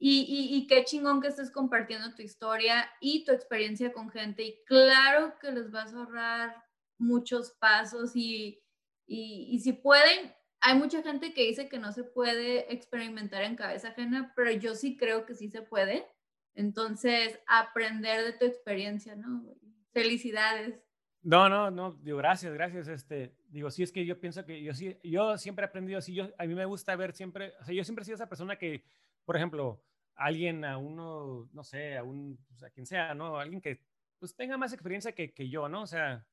[0.04, 4.42] Y, y, y, qué chingón que estés compartiendo tu historia y tu experiencia con gente.
[4.42, 6.64] Y claro que les vas a ahorrar
[6.98, 8.64] muchos pasos y,
[9.06, 13.90] y, si pueden, hay mucha gente que dice que no se puede experimentar en cabeza
[13.90, 16.08] ajena, pero yo sí creo que sí se puede.
[16.56, 19.54] Entonces, aprender de tu experiencia, ¿no?
[19.94, 20.82] Felicidades.
[21.22, 22.88] No, no, no, digo, gracias, gracias.
[22.88, 26.16] Este, digo, sí es que yo pienso que yo sí, yo siempre he aprendido así,
[26.16, 28.56] yo, a mí me gusta ver siempre, o sea, yo siempre he sido esa persona
[28.56, 28.84] que,
[29.26, 29.84] por ejemplo,
[30.26, 33.38] alguien, a uno, no sé, a un, pues, a quien sea, ¿no?
[33.38, 33.82] Alguien que,
[34.20, 35.84] pues, tenga más experiencia que, que yo, ¿no?
[35.84, 36.26] O sea,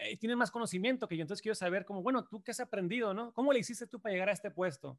[0.00, 3.14] eh, tiene más conocimiento que yo, entonces quiero saber como, bueno, ¿tú qué has aprendido,
[3.14, 3.32] no?
[3.32, 4.98] ¿Cómo le hiciste tú para llegar a este puesto?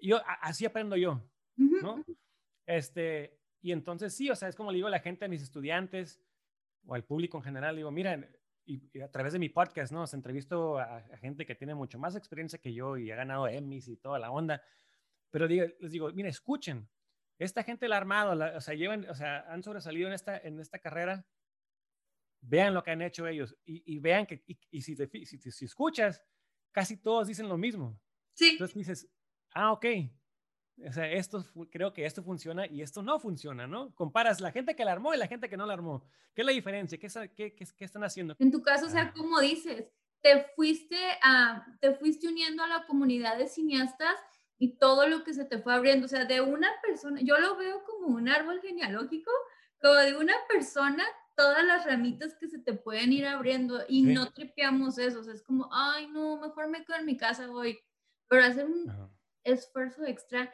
[0.00, 1.22] Yo, así aprendo yo,
[1.56, 2.04] ¿no?
[2.66, 5.42] Este, y entonces sí, o sea, es como le digo a la gente, a mis
[5.42, 6.22] estudiantes
[6.86, 8.28] o al público en general, digo, miren,
[8.66, 10.06] y, a través de mi podcast, ¿no?
[10.06, 13.88] Se entrevisto a, gente que tiene mucho más experiencia que yo y ha ganado Emmys
[13.88, 14.62] y toda la onda,
[15.36, 16.88] pero digo, les digo, miren, escuchen,
[17.38, 20.58] esta gente la ha armado, o sea, llevan, o sea, han sobresalido en esta, en
[20.60, 21.26] esta carrera,
[22.40, 26.22] vean lo que han hecho ellos y, vean que, y, si, te, si, si, escuchas,
[26.72, 28.00] casi todos dicen lo mismo.
[28.32, 28.52] Sí.
[28.52, 29.10] Entonces dices,
[29.52, 29.84] ah, ok,
[30.88, 33.94] o sea, esto, creo que esto funciona y esto no funciona, ¿no?
[33.94, 36.02] Comparas la gente que la armó y la gente que no la armó.
[36.34, 36.96] ¿Qué es la diferencia?
[36.96, 38.36] ¿Qué, qué, qué, están haciendo?
[38.38, 39.12] En tu caso, o sea, ah.
[39.14, 39.84] como dices,
[40.22, 44.16] te fuiste, a, te fuiste uniendo a la comunidad de cineastas
[44.58, 47.56] y todo lo que se te fue abriendo, o sea, de una persona, yo lo
[47.56, 49.30] veo como un árbol genealógico,
[49.80, 54.32] como de una persona, todas las ramitas que se te pueden ir abriendo y no
[54.32, 57.78] tripeamos eso, o sea, es como, ay, no, mejor me quedo en mi casa hoy,
[58.28, 59.10] pero hacer un
[59.44, 60.52] esfuerzo extra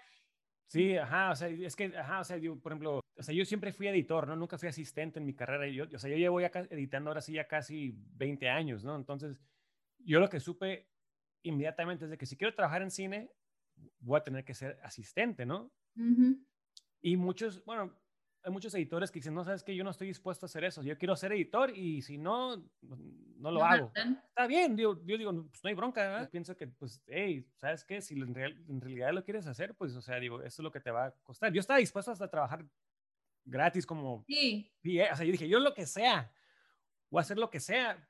[0.72, 3.44] Sí, ajá, o sea, es que, ajá, o sea, yo, por ejemplo, o sea, yo
[3.44, 4.36] siempre fui editor, ¿no?
[4.36, 5.68] Nunca fui asistente en mi carrera.
[5.68, 8.96] Yo, o sea, yo llevo ya editando ahora sí ya casi 20 años, ¿no?
[8.96, 9.38] Entonces,
[9.98, 10.88] yo lo que supe
[11.42, 13.30] inmediatamente es de que si quiero trabajar en cine,
[14.00, 15.72] voy a tener que ser asistente, ¿no?
[17.00, 17.94] Y muchos, bueno,
[18.44, 20.82] hay muchos editores que dicen, no, sabes que yo no estoy dispuesto a hacer eso,
[20.82, 23.92] yo quiero ser editor y si no, no lo hago.
[23.94, 28.00] Está bien, yo, yo digo, pues no hay bronca, pienso que, pues, hey, ¿sabes qué?
[28.00, 28.34] Si en,
[28.80, 31.10] realidad lo quieres hacer, pues, o sea, digo, eso es lo que te va a
[31.22, 31.52] costar.
[31.52, 32.66] Yo estaba dispuesto hasta a trabajar
[33.44, 34.24] gratis como...
[34.26, 34.70] Sí.
[34.84, 36.32] O sea, yo dije, yo lo que sea,
[37.10, 38.08] voy a hacer lo que sea,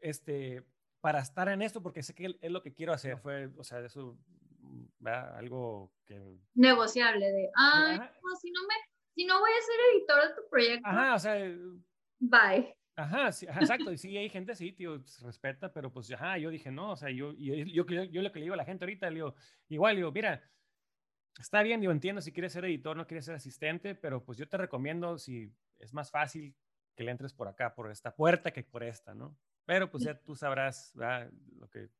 [0.00, 0.64] este,
[1.00, 3.18] para estar en esto, porque sé que es lo que quiero hacer.
[3.18, 4.18] Fue, o sea, eso,
[5.04, 6.38] algo que...
[6.54, 8.74] Negociable de, ay, no, si no me
[9.16, 10.88] si no voy a ser editor de tu proyecto.
[10.88, 11.34] Ajá, o sea.
[12.18, 12.76] Bye.
[12.96, 13.90] Ajá, sí, exacto.
[13.90, 16.96] Y sí, hay gente, sí, tío, se respeta, pero pues, ajá, yo dije, no, o
[16.96, 19.34] sea, yo, yo, yo, yo, lo que le digo a la gente ahorita, le digo,
[19.68, 20.42] igual, digo, mira,
[21.38, 24.48] está bien, digo, entiendo si quieres ser editor, no quieres ser asistente, pero pues yo
[24.48, 26.54] te recomiendo si es más fácil
[26.94, 29.36] que le entres por acá, por esta puerta que por esta, ¿no?
[29.66, 31.30] Pero pues ya tú sabrás ¿verdad?
[31.58, 31.90] lo que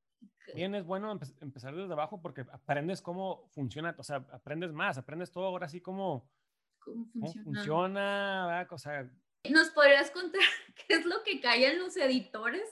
[0.54, 5.30] bien es bueno empezar desde abajo porque aprendes cómo funciona, o sea, aprendes más, aprendes
[5.30, 6.30] todo ahora sí como
[6.78, 7.44] cómo funciona.
[7.44, 9.10] funciona, o sea...
[9.50, 10.40] ¿Nos podrías contar
[10.88, 12.68] qué es lo que callan los editores?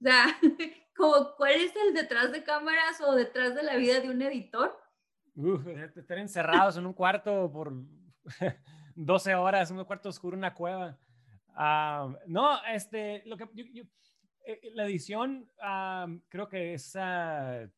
[0.00, 0.26] O sea,
[0.96, 4.78] como, ¿cuál es el detrás de cámaras o detrás de la vida de un editor?
[5.34, 7.72] Uf, estar encerrados en un cuarto por
[8.94, 10.98] 12 horas, en un cuarto oscuro, una cueva.
[11.54, 13.88] Ah, no, este, lo que yo, eh,
[14.48, 17.68] eh, la edición, ah, creo que es, ah,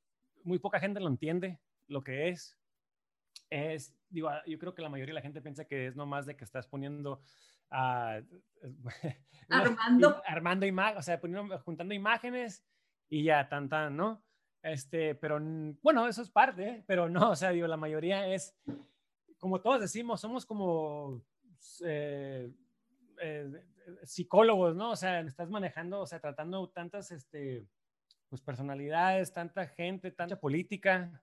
[0.45, 2.57] muy poca gente lo entiende, lo que es.
[3.51, 6.27] Es digo, ah, yo creo que la mayoría de la gente piensa que es nomás
[6.27, 7.21] de que estás poniendo
[7.71, 8.21] a...
[9.49, 10.23] armando.
[10.25, 12.65] armando imágenes, o sea, poniendo, juntando imágenes
[13.09, 14.23] y ya, tan, tan, ¿no?
[14.63, 15.41] Este, pero
[15.83, 18.57] bueno, eso es parte, pero no, o sea, digo, la mayoría es,
[19.39, 21.21] como todos decimos, somos como
[21.85, 22.53] eh,
[23.21, 23.65] eh,
[24.05, 24.91] psicólogos, ¿no?
[24.91, 27.67] O sea, estás manejando, o sea, tratando tantas, este,
[28.29, 31.23] pues personalidades, tanta gente, tanta política,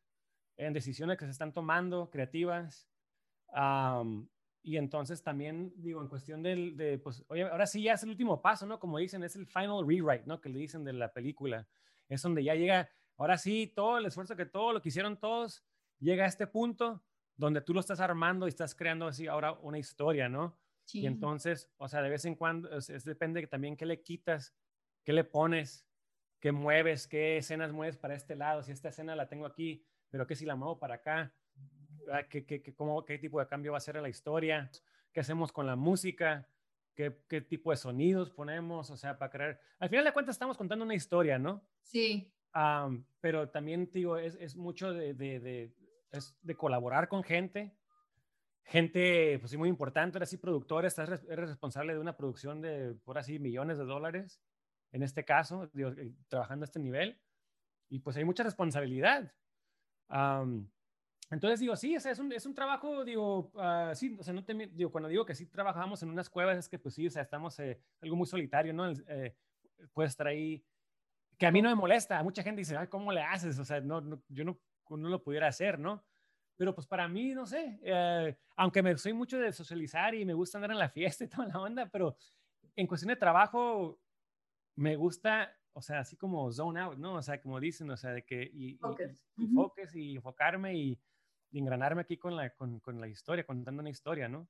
[0.57, 2.89] en decisiones que se están tomando, creativas.
[4.63, 8.09] y entonces también, digo, en cuestión del, de, pues, oye, ahora sí ya es el
[8.09, 8.79] último paso, ¿no?
[8.79, 10.41] Como dicen, es el final rewrite, ¿no?
[10.41, 11.67] Que le dicen de la película.
[12.09, 15.63] Es donde ya llega, ahora sí, todo el esfuerzo que todo lo que hicieron todos,
[15.99, 17.03] llega a este punto
[17.37, 20.57] donde tú lo estás armando y estás creando así ahora una historia, ¿no?
[20.93, 24.55] Y entonces, o sea, de vez en cuando, es, depende también qué le quitas,
[25.03, 25.85] qué le pones,
[26.39, 28.63] qué mueves, qué escenas mueves para este lado.
[28.63, 31.33] Si esta escena la tengo aquí, pero qué si la muevo para acá,
[32.11, 34.71] ah, ¿Qué, qué, qué, cómo, qué tipo de cambio va a ser en la historia,
[35.11, 36.47] qué hacemos con la música,
[36.95, 39.61] qué, qué tipo de sonidos ponemos, o sea, para crear.
[39.79, 41.63] Al final de cuentas, estamos contando una historia, ¿no?
[41.81, 42.33] Sí.
[43.19, 45.75] pero también, digo, es, es mucho de, de, de,
[46.11, 47.76] es de colaborar con gente
[48.68, 52.95] gente, pues sí, muy importante, eres sí productor, estás, eres responsable de una producción de,
[53.05, 54.41] por así, millones de dólares,
[54.91, 57.20] en este caso, eh, trabajando a este nivel,
[57.89, 59.32] y pues hay mucha responsabilidad.
[61.32, 64.53] entonces digo, sí, es, un, es un trabajo, digo, uh, sí, o sea, no te,
[64.53, 67.22] digo, cuando digo que sí trabajamos en unas cuevas, es que pues sí, o sea,
[67.22, 68.91] estamos eh, algo muy solitario, ¿no?
[68.91, 69.34] Eh,
[69.93, 70.61] puedes estar ahí,
[71.38, 73.57] que a mí no me molesta, mucha gente dice, ay, ¿cómo le haces?
[73.59, 74.59] O sea, no, no yo no,
[74.89, 76.03] no lo pudiera hacer, ¿no?
[76.57, 80.33] Pero pues para mí, no sé, eh, aunque me soy mucho de socializar y me
[80.33, 80.89] gusta andar en la
[81.19, 82.17] fiesta y toda la onda, pero
[82.75, 83.99] en cuestión de trabajo
[84.75, 87.15] me gusta, o sea, así como zone out, ¿no?
[87.15, 88.79] O sea, como dicen, o sea, de que y,
[89.37, 90.99] y, y, enfocarme y,
[91.51, 94.47] engranarme aquí con la, con, con la historia, contando una historia, ¿no?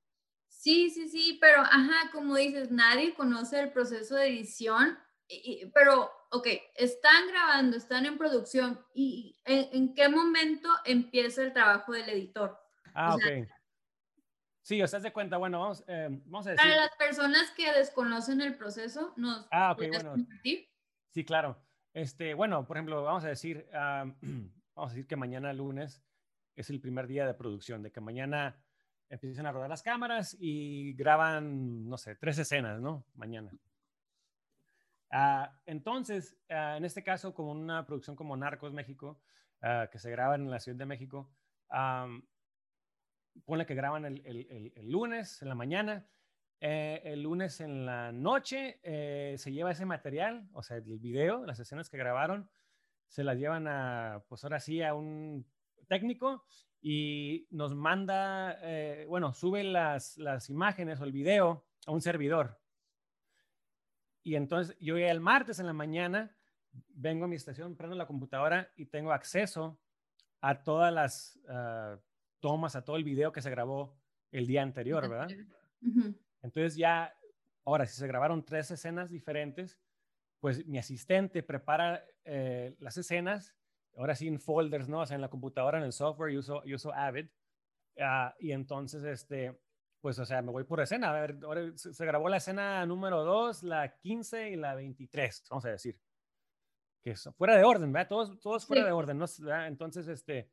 [0.47, 4.97] Sí, sí, sí, pero ajá, como dices, nadie conoce el proceso de edición,
[5.73, 12.09] pero ok, están grabando, están en producción, ¿y en, qué momento empieza el trabajo del
[12.09, 12.59] editor?
[12.93, 13.47] Ah, ok.
[14.61, 16.69] Sí, o sea, de cuenta, bueno, vamos, eh, vamos a decir...
[16.69, 20.15] Para las personas que desconocen el proceso, ¿nos ah, ok, bueno.
[21.11, 21.63] Sí, claro.
[21.93, 24.11] Este, bueno, por ejemplo, vamos a decir, vamos
[24.75, 26.03] a decir que mañana lunes
[26.55, 28.61] es el primer día de producción, de que mañana
[29.09, 33.05] empiezan a rodar las cámaras y graban, no sé, tres escenas, ¿no?
[33.15, 33.51] Mañana.
[35.09, 39.21] Ah, entonces, ah, en este caso, como una producción como Narcos México,
[39.61, 41.31] ah, que se graba en la Ciudad de México,
[43.45, 46.07] pone que graban el, lunes en la mañana,
[46.59, 51.45] eh, el lunes en la noche eh, se lleva ese material, o sea, el video,
[51.45, 52.49] las escenas que grabaron,
[53.07, 55.45] se las llevan a, pues ahora sí, a un
[55.87, 56.45] técnico
[56.81, 62.59] y nos manda, eh, bueno, sube las imágenes o el video a un servidor.
[64.27, 66.35] Y entonces yo el martes en la mañana
[66.89, 69.79] vengo a mi estación, prendo la computadora y tengo acceso
[70.41, 71.97] a todas las ah,
[72.41, 73.97] tomas, a todo el video que se grabó
[74.33, 75.29] el día anterior, ¿verdad?
[76.41, 77.15] Entonces ya,
[77.63, 79.79] ahora, si se grabaron tres escenas diferentes,
[80.41, 83.55] pues mi asistente prepara eh, las escenas,
[83.95, 84.99] ahora sí en folders, ¿no?
[84.99, 87.27] O sea, en la computadora, en el software, yo uso, yo uso Avid.
[87.97, 89.57] Ah, y entonces, este,
[90.07, 91.09] pues, o sea, me voy por escena.
[91.09, 95.65] A ver, ahora se, grabó la escena número 2, la 15 y la 23, vamos
[95.65, 95.99] a decir.
[97.03, 98.07] Que es fuera de orden, ¿verdad?
[98.07, 99.25] Todos, todos fuera de orden, ¿no?
[99.65, 100.49] Entonces, este,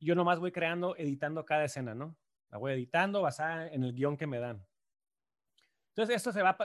[0.00, 2.16] yo nomás voy creando, editando cada escena, ¿no?
[2.50, 4.66] La voy editando basada en el guion que me dan.
[5.90, 6.58] Entonces, esto se va,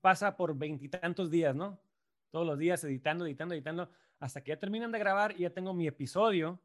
[0.00, 1.82] pasa por veintitantos días, ¿no?
[2.30, 3.90] Todos los días editando, editando, editando,
[4.20, 6.62] hasta que ya terminan de grabar y ya tengo mi episodio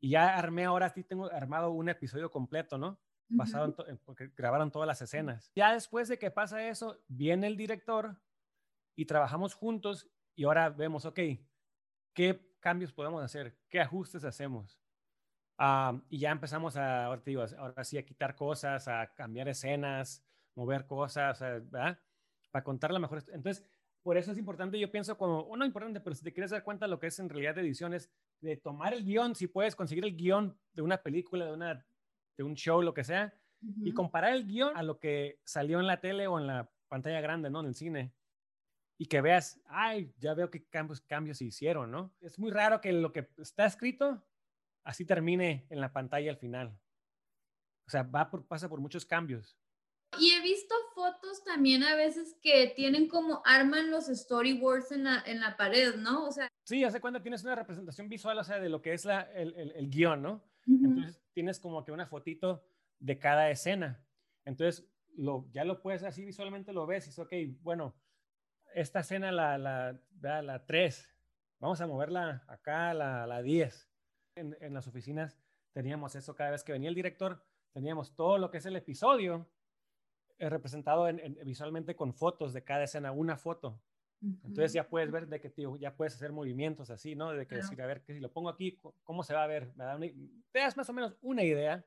[0.00, 2.98] y ya armé, ahora sí tengo armado un episodio completo, ¿no?
[3.32, 5.50] Basado en, porque grabaron todas las escenas.
[5.54, 8.16] Ya después de que pasa eso, viene el director
[8.94, 11.18] y trabajamos juntos y ahora vemos, ok,
[12.12, 13.58] ¿qué cambios podemos hacer?
[13.68, 14.78] ¿Qué ajustes hacemos?
[16.08, 20.24] y ya empezamos a, ahora, digo, ahora sí, a quitar cosas, a cambiar escenas,
[20.56, 22.00] mover cosas, ¿verdad?
[22.50, 23.22] Para contar la mejor.
[23.32, 23.64] Entonces,
[24.02, 26.86] por eso es importante, yo pienso como, no importante, pero si te quieres dar cuenta
[26.86, 28.10] de lo que es en realidad de ediciones,
[28.40, 31.86] de tomar el guion, si puedes conseguir el guion de una película, de una
[32.36, 33.34] de un show, lo que sea,
[33.84, 37.20] y comparar el guion a lo que salió en la tele o en la pantalla
[37.20, 37.60] grande, ¿no?
[37.60, 38.12] En el cine.
[38.98, 42.14] Y que veas, ay, ya veo qué cambios, cambios se hicieron, ¿no?
[42.20, 44.22] Es muy raro que lo que está escrito
[44.84, 46.78] así termine en la pantalla al final.
[47.86, 49.56] O sea, va por, pasa por muchos cambios.
[50.18, 55.22] Y he visto fotos también a veces que tienen como arman los storyboards en la,
[55.24, 56.26] en la pared, ¿no?
[56.26, 56.48] O sea.
[56.64, 59.54] Sí, hace cuando tienes una representación visual, o sea, de lo que es la, el,
[59.54, 60.44] el, el guion, ¿no?
[60.66, 62.64] Entonces tienes como que una fotito
[62.98, 64.04] de cada escena.
[64.44, 67.94] Entonces lo, ya lo puedes así visualmente, lo ves y es, ok, bueno,
[68.74, 71.08] esta escena, la, la, la 3,
[71.58, 73.90] vamos a moverla acá la, la 10.
[74.36, 75.38] En, en, las oficinas
[75.72, 79.46] teníamos eso cada vez que venía el director, teníamos todo lo que es el episodio
[80.38, 81.06] eh, representado
[81.44, 83.80] visualmente con fotos de cada escena, una foto.
[84.22, 87.32] Entonces ya puedes ver de que tío, ya puedes hacer movimientos así, ¿no?
[87.32, 89.72] De que decir, a ver, que si lo pongo aquí, ¿cómo se va a ver?
[90.52, 91.84] te das más o menos una idea.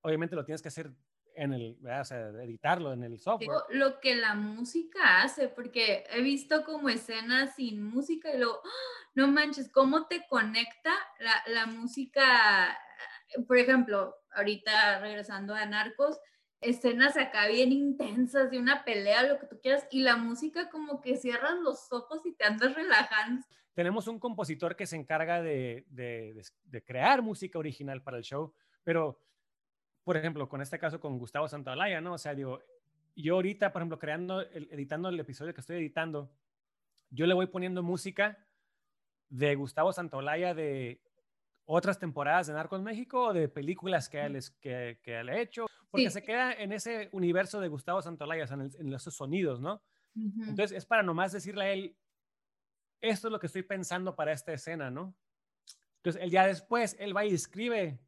[0.00, 0.92] Obviamente lo tienes que hacer
[1.36, 3.64] en el, o sea, editarlo en el software.
[3.70, 9.08] lo que la música hace, porque he visto como escenas sin música y luego, ¡ah!
[9.14, 12.78] no manches, ¿cómo te conecta la, la música?
[13.46, 16.18] Por ejemplo, ahorita regresando a Narcos,
[16.64, 21.00] escenas acá bien intensas de una pelea, lo que tú quieras, y la música como
[21.00, 23.46] que cierras los ojos y te andas relajando.
[23.74, 28.54] Tenemos un compositor que se encarga de, de, de crear música original para el show,
[28.82, 29.20] pero,
[30.04, 32.14] por ejemplo, con este caso con Gustavo Santaolalla, ¿no?
[32.14, 32.60] O sea, digo,
[33.16, 36.30] yo ahorita, por ejemplo, creando, editando el episodio que estoy editando,
[37.10, 38.38] yo le voy poniendo música
[39.28, 41.00] de Gustavo Santaolalla de
[41.64, 45.66] otras temporadas de Narcos México o de películas que él, que, que él ha hecho,
[45.94, 49.82] porque se queda en ese universo de Gustavo Santaolalla, en, en esos sonidos, ¿no?
[50.14, 51.96] Entonces es para nomás decirle a él,
[53.00, 55.14] esto es lo que estoy pensando para esta escena, ¿no?
[55.96, 57.98] Entonces él ya después, él va y escribe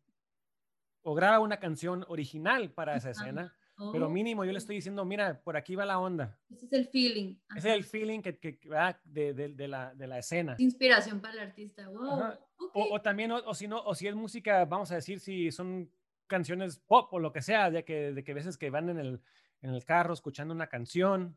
[1.02, 3.56] o graba una canción original para esa escena
[3.92, 4.10] pero oh.
[4.10, 6.38] mínimo yo le estoy diciendo, mira, por aquí va la onda.
[6.50, 7.34] Ese es el feeling.
[7.54, 10.56] Ese es el feeling que, que, va de, de, de, la, de la escena.
[10.58, 12.32] Inspiración para el artista, wow.
[12.72, 15.90] O, también, o, si no, o si es música, vamos a decir, si son
[16.26, 19.22] canciones pop o lo que sea, de que, de que veces que van en el,
[19.62, 21.36] en el carro escuchando una canción,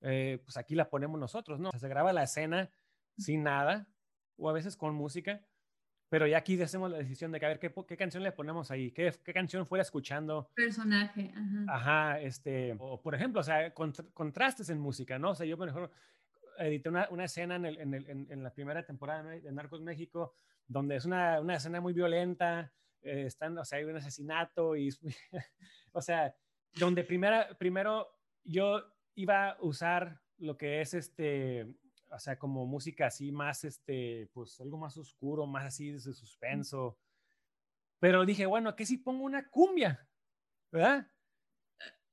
[0.00, 1.70] eh, pues aquí la ponemos nosotros, ¿no?
[1.72, 2.70] se graba la escena
[3.16, 3.88] sin nada,
[4.36, 5.44] o a veces con música,
[6.08, 8.70] pero ya aquí hacemos la decisión de que a ver qué, qué canción le ponemos
[8.70, 10.50] ahí, qué, qué, canción fuera escuchando.
[10.54, 11.64] Personaje, ajá.
[11.68, 15.30] Ajá, este, o por ejemplo, o sea, contrastes en música, ¿no?
[15.30, 15.90] O sea, yo por ejemplo
[16.58, 20.34] edité una, una escena en, el, en, el, en, la primera temporada de Narcos México,
[20.66, 24.90] donde es una, una escena muy violenta, eh, están, o sea, hay un asesinato y,
[25.92, 26.34] o sea,
[26.74, 28.08] donde primera, primero
[28.44, 28.82] yo
[29.14, 31.66] iba a usar lo que es este,
[32.10, 36.98] o sea, como música así más, este, pues algo más oscuro, más así de suspenso.
[37.98, 40.06] Pero dije, bueno, aquí si pongo una cumbia,
[40.70, 41.06] ¿verdad?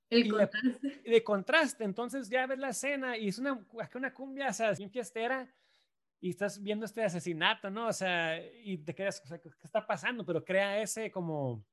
[0.10, 1.02] El contraste.
[1.06, 3.64] de contraste, entonces ya ves la escena y es una,
[3.94, 5.54] una cumbia, o sea, bien fiestera,
[6.22, 7.88] y estás viendo este asesinato, ¿no?
[7.88, 10.26] O sea, y te quedas, o sea, ¿qué está pasando?
[10.26, 11.66] Pero crea ese como,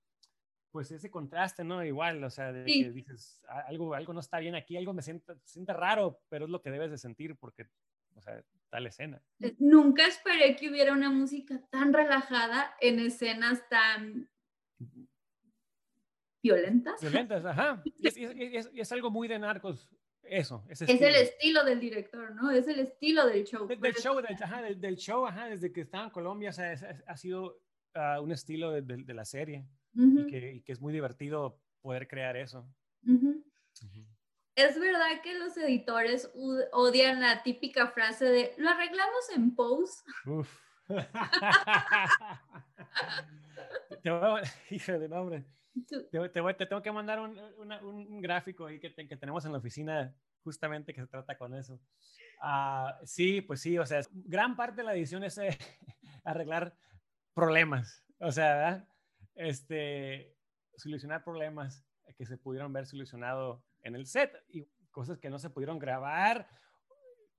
[0.71, 1.85] pues ese contraste, ¿no?
[1.85, 5.35] Igual, o sea, de que dices, algo, algo no está bien aquí, algo me siente,
[5.45, 7.67] siente raro, pero es lo que debes de sentir porque
[8.17, 9.23] o sea, tal escena.
[9.59, 14.29] Nunca esperé que hubiera una música tan relajada en escenas tan
[16.43, 17.01] violentas.
[17.01, 17.83] Violentas, ajá.
[18.75, 19.91] Y es, algo muy de narcos,
[20.29, 20.65] eso.
[20.69, 22.51] es el estilo del director, ¿no?
[22.51, 23.67] Es el estilo del show.
[23.67, 27.17] del, show del, ajá, del, show, ajá, desde que estaba en Colombia, o sea, ha
[27.17, 27.61] sido
[27.95, 32.69] ah, un estilo de, la serie y, que, es muy divertido poder crear eso.
[34.55, 36.31] ¿Es verdad que los editores
[36.73, 40.07] odian la típica frase de lo arreglamos en post?
[40.27, 40.49] Uf.
[44.03, 45.45] te voy de nombre.
[45.85, 51.03] Te, tengo que mandar un, gráfico ahí que, que, tenemos en la oficina justamente que
[51.03, 51.81] se trata con eso.
[52.41, 55.57] Ah, sí, pues sí, o sea, gran parte de la edición es eh,
[56.25, 56.77] arreglar
[57.35, 58.89] problemas, o sea,
[59.35, 60.35] este,
[60.77, 61.85] solucionar problemas
[62.17, 66.49] que se pudieron ver solucionado en el set y cosas que no se pudieron grabar,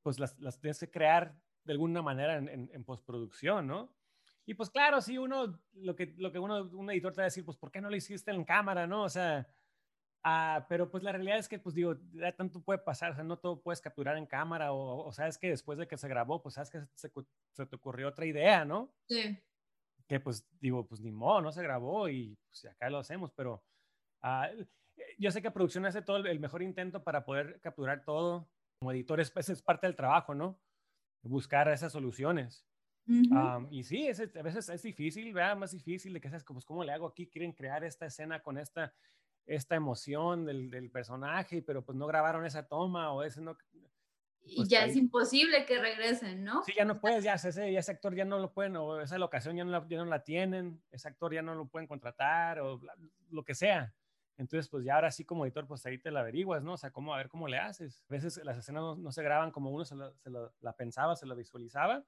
[0.03, 3.96] pues las, las tienes que crear de alguna manera en, en, postproducción, ¿no?
[4.49, 7.25] Y pues claro, sí, uno, lo que, lo que uno, un editor te va a
[7.25, 9.03] decir, pues, ¿por qué no lo hiciste en cámara, no?
[9.03, 9.45] O sea,
[10.23, 13.25] ah, pero pues la realidad es que, pues digo, ya tanto puede pasar, o sea,
[13.25, 16.41] no todo puedes capturar en cámara, o, o sabes que después de que se grabó,
[16.41, 17.11] pues sabes que se,
[17.51, 18.89] se, te ocurrió otra idea, ¿no?
[19.09, 19.37] Sí.
[20.07, 23.61] Que pues digo, pues ni modo, no se grabó y pues acá lo hacemos, pero
[24.21, 24.49] ah,
[25.17, 28.49] yo sé que producción hace todo el mejor intento para poder capturar todo.
[28.79, 30.57] Como editores, pues es parte del trabajo, ¿no?
[31.23, 32.65] Buscar esas soluciones.
[33.69, 35.55] Y sí, es, a veces es difícil, ¿verdad?
[35.55, 37.27] Más difícil de que seas como, ¿cómo le hago aquí?
[37.27, 38.93] Quieren crear esta escena con esta,
[39.45, 43.57] esta emoción del, del personaje, pero pues no grabaron esa toma o ese no...
[44.43, 46.63] y pues, ya es imposible que regresen, ¿no?
[46.63, 49.55] Sí, ya no puedes, ya ese, ese actor ya no lo pueden, o esa locación
[49.55, 52.79] ya no, la, ya no la tienen, ese actor ya no lo pueden contratar, o
[53.29, 53.93] lo que sea.
[54.37, 56.73] Entonces, pues ya ahora sí como editor, pues ahí te la averiguas, ¿no?
[56.73, 58.03] O sea, cómo, a ver cómo le haces.
[58.07, 61.35] A veces las escenas no, se graban como uno se, lo, la pensaba, se lo
[61.35, 62.05] visualizaba,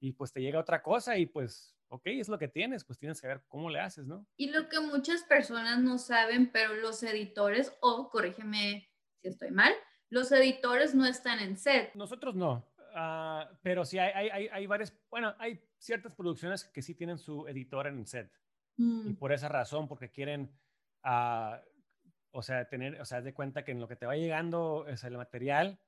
[0.00, 3.20] y pues te llega otra cosa y pues, ok, es lo que tienes, pues tienes
[3.20, 4.26] que ver cómo le haces, ¿no?
[4.36, 8.88] Y lo que muchas personas no saben, pero los editores, o corrígeme
[9.20, 9.72] si estoy mal,
[10.08, 11.94] los editores no están en set.
[11.94, 16.94] Nosotros no, uh, pero sí hay, hay, hay, varias, bueno, hay ciertas producciones que sí
[16.94, 18.32] tienen su editor en set.
[18.78, 19.10] Mm.
[19.10, 20.50] Y por esa razón, porque quieren
[22.32, 25.04] o sea, tener, o sea, de cuenta que en lo que te va llegando es
[25.04, 25.78] el material,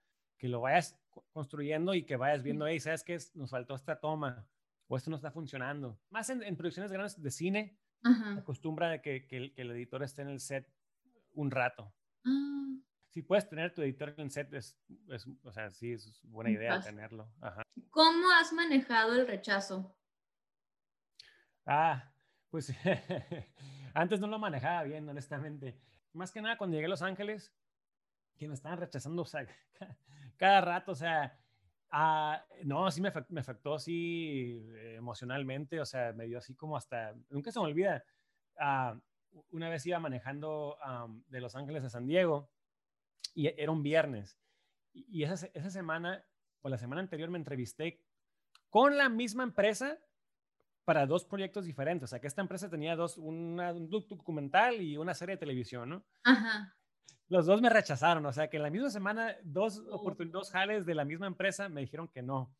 [0.42, 0.98] que lo vayas
[1.30, 3.16] construyendo y que vayas viendo, hey, ¿sabes qué?
[3.34, 4.44] Nos faltó esta toma
[4.88, 6.00] o esto no está funcionando.
[6.10, 10.30] Más en, producciones grandes de cine, se acostumbra de que, que, el, editor esté en
[10.30, 10.68] el set
[11.34, 11.94] un rato.
[12.24, 12.74] Ah.
[13.10, 14.76] Si puedes tener tu editor en el set, es,
[15.10, 17.32] es, o sea, sí, es buena idea tenerlo.
[17.90, 19.96] ¿Cómo has manejado el rechazo?
[21.64, 22.12] Ah,
[22.50, 22.74] pues
[23.94, 25.80] Antes no lo manejaba bien, honestamente.
[26.14, 27.54] Más que nada cuando llegué a Los Ángeles,
[28.36, 29.46] que me estaban rechazando, o sea,
[30.42, 31.38] cada rato, o sea,
[31.92, 37.14] ah, no, sí me, afectó así eh, emocionalmente, o sea, me dio así como hasta,
[37.30, 38.04] nunca se me olvida,
[38.58, 38.98] ah,
[39.52, 40.76] una vez iba manejando
[41.28, 42.50] de Los Ángeles a San Diego
[43.36, 44.36] y era un viernes.
[44.92, 46.24] Y, esa, esa semana,
[46.60, 48.04] o la semana anterior, me entrevisté
[48.68, 49.96] con la misma empresa
[50.84, 52.02] para dos proyectos diferentes.
[52.02, 55.88] O sea, que esta empresa tenía dos, una, un documental y una serie de televisión,
[55.88, 56.04] ¿no?
[56.24, 56.74] Ajá.
[57.32, 58.26] Los dos me rechazaron.
[58.26, 61.80] O sea, que en la misma semana, dos, dos jales de la misma empresa me
[61.80, 62.54] dijeron que no.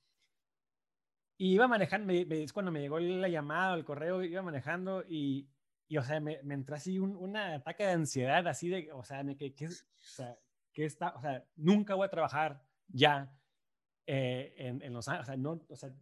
[1.37, 5.47] Y iba manejando, me, es cuando me llegó la llamada, el correo, iba manejando y,
[5.89, 9.23] y o sea, me, me entró así un, ataque de ansiedad, así de, o sea,
[9.23, 10.39] me, que, que, o sea,
[10.73, 13.31] que está, o sea, nunca voy a trabajar ya
[14.07, 15.93] eh, en, en, Los Ángeles, o sea, no, o sea,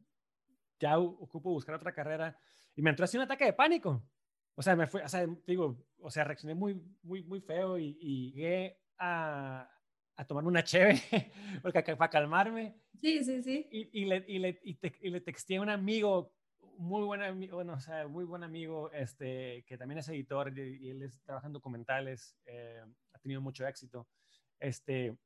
[0.78, 2.38] ya ocupo buscar otra carrera.
[2.76, 4.00] Y me entró así un ataque de pánico.
[4.54, 7.96] O sea, me fue, o sea, digo, o sea, reaccioné muy, muy, muy feo y,
[8.00, 9.70] y llegué a,
[10.20, 11.00] a tomarme una cheve
[11.62, 12.76] porque, para calmarme.
[13.00, 13.68] Sí, sí, sí.
[13.72, 16.34] Y, y, le, y, le, y, te, y le texté a un amigo,
[16.76, 20.90] muy buen amigo, bueno, o sea, muy buen amigo, este, que también es editor y,
[20.90, 22.82] él es, trabaja en documentales, eh,
[23.14, 24.08] ha tenido mucho éxito.
[24.58, 25.16] Este,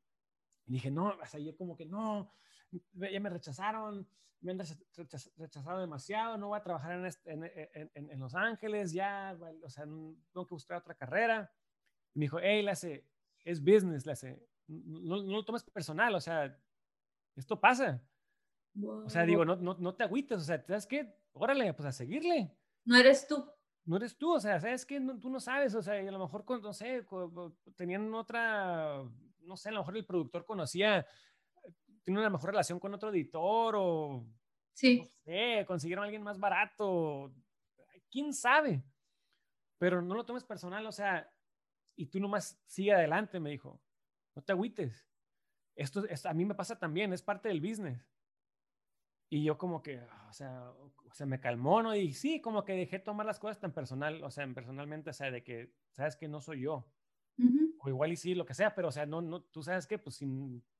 [0.64, 2.32] dije, no, o sea, yo como que no,
[2.94, 4.06] ya me rechazaron,
[4.40, 4.60] me han
[5.36, 9.70] rechazado demasiado, no voy a trabajar en, este, en, en, en, Los Ángeles, ya, o
[9.70, 11.50] sea, tengo que buscar otra carrera.
[12.14, 13.06] Y me dijo, hey, le hace,
[13.44, 16.56] es business, le hace, no, no, lo tomes personal, o sea,
[17.34, 18.02] esto pasa.
[18.82, 21.16] O sea, digo, no, no, no te agüites, o sea, ¿sabes qué?
[21.32, 22.54] Órale, pues a seguirle.
[22.84, 23.48] No eres tú.
[23.86, 25.00] No eres tú, o sea, ¿sabes qué?
[25.20, 27.06] tú no sabes, o sea, a lo mejor, no sé,
[27.76, 29.02] tenían otra,
[29.40, 31.06] no sé, a lo mejor el productor conocía
[32.04, 34.24] tiene una mejor relación con otro editor o,
[34.72, 34.98] sí.
[34.98, 37.34] no sé, consiguieron a alguien más barato,
[38.10, 38.84] quién sabe.
[39.78, 41.28] Pero no lo tomes personal, o sea,
[41.96, 43.80] y tú nomás sigue adelante, me dijo.
[44.34, 45.08] No te agüites.
[45.74, 48.08] Esto, a mí me pasa también, es parte del business.
[49.30, 51.96] Y yo como que, o sea, o me calmó, ¿no?
[51.96, 55.30] Y sí, como que dejé tomar las cosas tan personal, o sea, personalmente, o sea,
[55.30, 56.86] de que, sabes que no soy yo
[57.84, 59.98] o igual y sí, lo que sea, pero o sea, no, no, tú sabes que,
[59.98, 60.26] pues si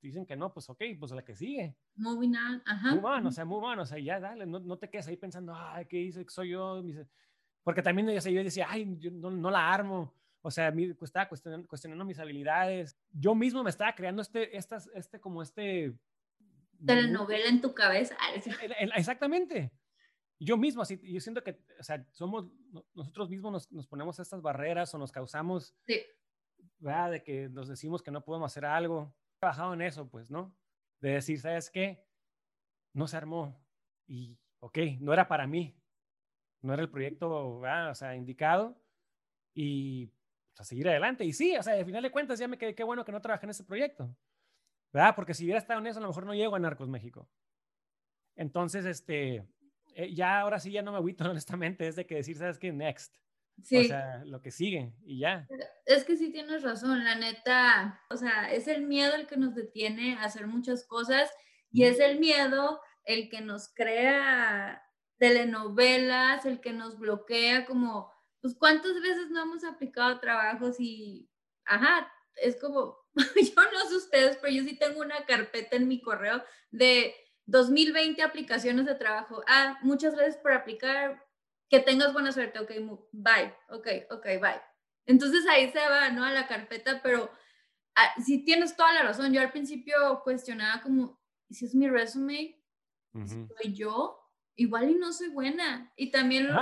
[0.01, 1.77] dicen que no, pues ok, pues la que sigue.
[1.97, 2.95] Moving on, ajá.
[2.95, 5.19] Move on, o sea, move on, o sea, ya dale, no, no te quedes ahí
[5.19, 6.25] pensando, ay, ¿qué hice?
[6.29, 6.83] Soy yo.
[7.63, 10.15] Porque también yo, yo decía, ay, yo no, no la armo.
[10.41, 12.97] O sea, pues, estaba cuestionando, cuestionando, mis habilidades.
[13.13, 15.95] Yo mismo me estaba creando este, estas, este, como este...
[16.87, 18.17] Telenovela en tu cabeza.
[18.97, 19.73] Exactamente.
[20.39, 22.47] Yo mismo, así, yo siento que, o sea, somos,
[22.95, 26.03] nosotros mismos nos, nos ponemos estas barreras o nos causamos sí.
[26.79, 27.13] ¿Verdad?
[27.13, 29.15] De que nos decimos que no podemos hacer algo.
[29.37, 30.57] He trabajado en eso, pues, ¿no?
[31.01, 32.05] De decir, ¿sabes qué?
[32.93, 33.61] No se armó
[34.07, 35.77] y, ok, no era para mí.
[36.63, 37.91] No era el proyecto, ¿verdad?
[37.91, 38.81] o sea, indicado
[39.53, 41.25] y pues, a seguir adelante.
[41.25, 43.21] Y sí, o sea, al final de cuentas ya me quedé, qué bueno que no
[43.21, 44.15] trabajé en ese proyecto,
[44.93, 45.15] ¿verdad?
[45.15, 47.29] Porque si hubiera estado en eso, a lo mejor no llego a Narcos México.
[48.37, 49.47] Entonces, este,
[49.95, 52.73] eh, ya ahora sí ya no me agüito, honestamente, es de que decir, ¿sabes qué?
[52.73, 53.17] Next.
[53.63, 53.79] Sí.
[53.79, 55.47] O sea, lo que sigue y ya.
[55.87, 59.55] Es que sí tienes razón, la neta, o sea, es el miedo el que nos
[59.55, 61.31] detiene a hacer muchas cosas
[61.73, 64.83] y es el miedo el que nos crea
[65.19, 71.31] telenovelas, el que nos bloquea como, pues cuántas veces no hemos aplicado trabajos y,
[71.65, 76.01] ajá, es como, yo no sé ustedes, pero yo sí tengo una carpeta en mi
[76.01, 77.15] correo de
[77.47, 79.43] 2020 aplicaciones de trabajo.
[79.47, 81.24] Ah, muchas gracias por aplicar,
[81.75, 82.71] que tengas buena suerte, ok,
[83.11, 84.63] bye, ok, ok, bye.
[85.07, 86.25] Entonces ahí se va, ¿no?
[86.25, 87.31] A la carpeta, pero
[87.97, 91.21] ah, si tienes toda la razón, yo al principio cuestionaba como,
[91.51, 92.63] si es mi resume?
[93.13, 94.21] ¿Soy yo?
[94.55, 95.93] Igual y no soy buena.
[95.97, 96.61] Y también lo,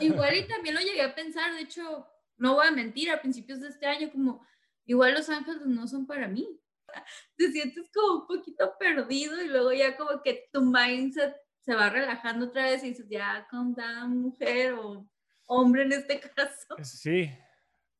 [0.00, 2.06] igual y también lo llegué a pensar, de hecho,
[2.38, 4.42] no voy a mentir, a principios de este año, como,
[4.86, 6.48] igual Los Ángeles no son para mí.
[7.36, 11.90] Te sientes como un poquito perdido y luego ya como que tu mindset se va
[11.90, 15.06] relajando otra vez y dices, ya, calm down, mujer o
[15.46, 16.76] hombre en este caso.
[16.82, 17.30] Sí.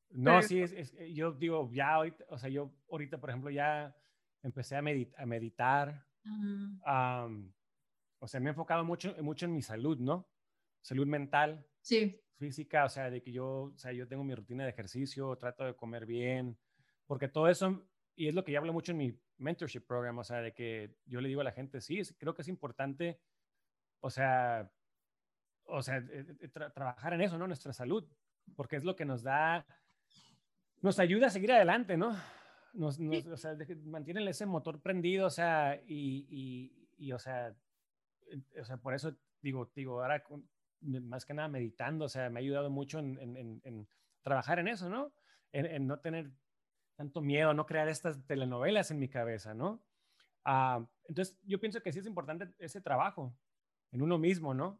[0.09, 3.95] No, sí, es, eh, yo digo, ya ahorita, o sea, yo ahorita, por ejemplo, ya
[4.43, 6.05] empecé a, a meditar.
[8.19, 10.27] o sea, me he enfocado mucho, mucho en mi salud, ¿no?
[10.81, 11.65] Salud mental.
[11.81, 12.19] Sí.
[12.37, 15.63] Física, o sea, de que yo, o sea, yo tengo mi rutina de ejercicio, trato
[15.63, 16.57] de comer bien,
[17.05, 20.23] porque todo eso, y es lo que yo hablo mucho en mi mentorship program, o
[20.23, 23.19] sea, de que yo le digo a la gente, sí, creo que es importante
[24.01, 24.69] o sea,
[25.65, 27.47] o sea, eh, eh, trabajar en eso, ¿no?
[27.47, 28.05] Nuestra salud,
[28.55, 29.65] porque es lo que nos da,
[30.81, 32.15] nos ayuda a seguir adelante, ¿no?
[32.73, 37.55] Nos, o sea, mantienen ese motor prendido, o sea, y, y, o sea,
[38.27, 40.23] eh, o sea, por eso digo, digo, ahora
[40.81, 43.87] más que nada meditando, o sea, me ha ayudado mucho en,
[44.23, 45.13] trabajar en eso, ¿no?
[45.51, 46.31] En, no tener
[46.95, 49.83] tanto miedo, no crear estas telenovelas en mi cabeza, ¿no?
[50.43, 53.35] Ah, entonces, yo pienso que sí es importante ese trabajo
[53.91, 54.79] en uno mismo, ¿no?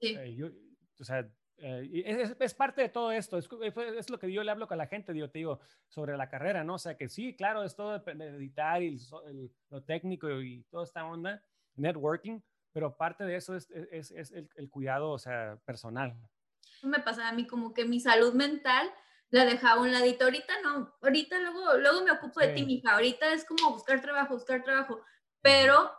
[0.00, 0.16] sí.
[0.18, 0.52] Eh,
[0.98, 1.28] o sea,
[1.58, 3.48] eh, es, parte de todo esto, es,
[3.96, 6.64] es, lo que yo le hablo con la gente, digo, te digo, sobre la carrera,
[6.64, 6.74] ¿no?
[6.74, 9.00] O sea, que sí, claro, es todo de, editar y
[9.70, 11.42] lo técnico y toda esta onda,
[11.76, 12.40] networking,
[12.72, 16.14] pero parte de eso es, es, es el, el, cuidado, o sea, personal.
[16.82, 18.90] Me pasa a mí como que mi salud mental
[19.30, 23.32] la dejaba un ladito, ahorita no, ahorita luego, luego me ocupo de ti, mija, ahorita
[23.32, 25.00] es como buscar trabajo, buscar trabajo,
[25.40, 25.90] pero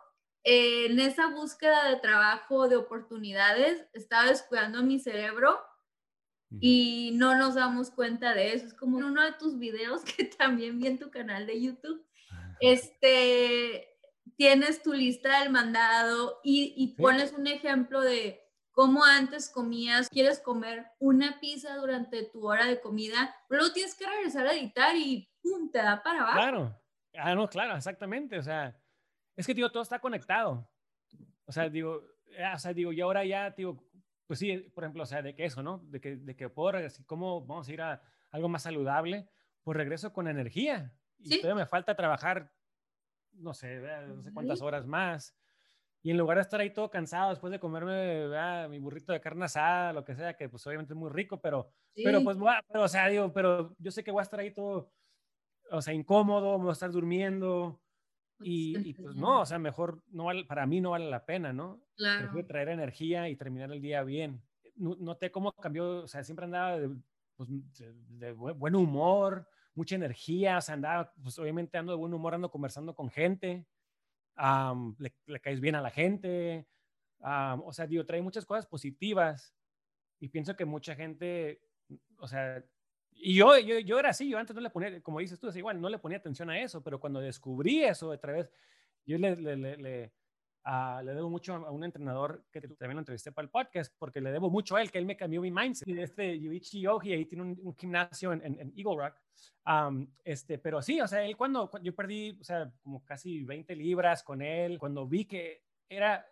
[0.50, 5.60] eh, en esa búsqueda de trabajo, de oportunidades, estaba descuidando mi cerebro
[6.62, 8.66] y no nos damos cuenta de eso.
[8.66, 12.02] Es como uno de tus videos que también vi en tu canal de YouTube.
[12.62, 13.90] Este,
[14.38, 18.42] tienes tu lista del mandado y, pones un ejemplo de
[18.72, 24.08] cómo antes comías, quieres comer una pizza durante tu hora de comida, luego tienes que
[24.08, 25.70] regresar a editar y ¡pum!
[25.70, 26.38] te da para abajo.
[26.38, 26.82] Claro,
[27.18, 28.74] ah, no, claro, exactamente, o sea,
[29.38, 30.70] es que digo, todo está conectado.
[31.46, 32.04] O sea, digo,
[32.44, 33.88] ah, o sea, digo, y ahora ya, digo,
[34.26, 35.80] pues sí, por ejemplo, o sea, de que eso, ¿no?
[35.86, 39.30] De que, de que puedo regresar, ¿cómo vamos a ir a algo más saludable?
[39.64, 40.94] Pues regreso con energía.
[41.20, 42.52] Y todavía me falta trabajar
[43.38, 45.36] no sé, no sé cuántas horas más.
[46.04, 48.28] Y en lugar de estar ahí todo cansado después de comerme
[48.70, 51.72] mi burrito de carne asada, lo que sea, que pues obviamente es muy rico, pero,
[51.96, 54.92] pero pues, pero, o sea, digo, pero yo sé que voy a estar ahí todo,
[55.72, 57.82] o sea, incómodo, voy a estar durmiendo.
[58.38, 61.54] Pues, y, pues no, o sea, mejor, no vale, para mí no vale la pena,
[61.54, 61.82] ¿no?
[61.96, 62.26] Claro.
[62.26, 64.42] Prefiero traer energía y terminar el día bien.
[64.76, 66.96] Noté cómo cambió, o sea, siempre andaba de,
[67.36, 72.36] pues, de buen humor, mucha energía, o sea, andaba, pues obviamente ando de buen humor,
[72.36, 73.66] ando conversando con gente,
[75.26, 76.68] le, caes bien a la gente,
[77.20, 79.56] o sea, digo, trae muchas cosas positivas
[80.20, 81.62] y pienso que mucha gente,
[82.18, 82.64] o sea,
[83.20, 85.80] y yo, yo, yo era así, yo antes no le ponía, como dices tú, igual,
[85.82, 88.52] no le ponía atención a eso, pero cuando descubrí eso otra vez,
[89.06, 90.12] yo le, le, le
[91.04, 94.32] le debo mucho a un entrenador que también lo entrevisté para el podcast, porque le
[94.32, 95.88] debo mucho a él, que él me cambió mi mindset.
[95.88, 99.16] Este Yuichi Yogi, ahí tiene un, gimnasio en, en, Eagle Rock.
[100.26, 104.24] este, pero sí, o sea, él cuando, yo perdí, o sea, como casi 20 libras
[104.24, 106.26] con él, cuando vi que era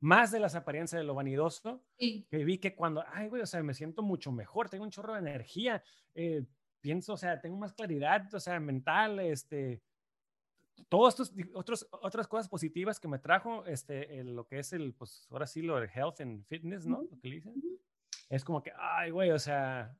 [0.00, 3.62] más de las apariencias de lo vanidoso, que vi que cuando, ay, güey, o sea,
[3.62, 5.82] me siento mucho mejor, tengo un chorro de energía,
[6.14, 6.44] eh,
[6.80, 9.82] pienso, o sea, tengo más claridad, o sea, mental, este,
[10.88, 15.26] todas estas otros, otras cosas positivas que me trajo este, lo que es el, pues
[15.30, 17.02] ahora sí, lo de health and fitness, ¿no?
[17.02, 17.54] Lo que le dicen.
[18.30, 19.94] Es como que, ay, güey, o sea,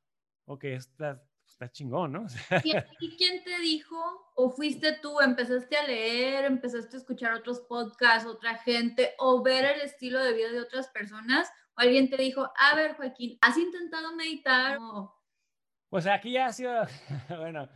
[0.47, 2.27] ok, está, está chingón, ¿no?
[3.01, 3.97] ¿Y, quién te dijo?
[4.35, 5.21] ¿O fuiste tú?
[5.21, 6.45] ¿Empezaste a leer?
[6.45, 9.15] ¿Empezaste a escuchar otros podcasts, otra gente?
[9.19, 11.51] ¿O ver el estilo de vida de otras personas?
[11.77, 14.79] ¿O alguien te dijo, a ver, Joaquín, ¿has intentado meditar?
[15.89, 16.73] Pues aquí ya ha sido,
[17.39, 17.69] bueno,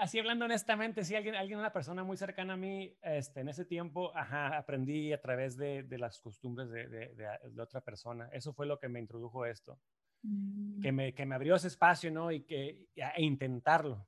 [0.00, 3.64] así hablando honestamente, si alguien, alguien, una persona muy cercana a mí, este, en ese
[3.64, 8.28] tiempo, ajá, aprendí a través de, de las costumbres de, de, de, otra persona.
[8.32, 9.78] Eso fue lo que me introdujo esto.
[10.22, 10.80] Mm.
[10.80, 12.30] Que, me, que me abrió ese espacio, ¿no?
[12.30, 14.06] Y que, e intentarlo.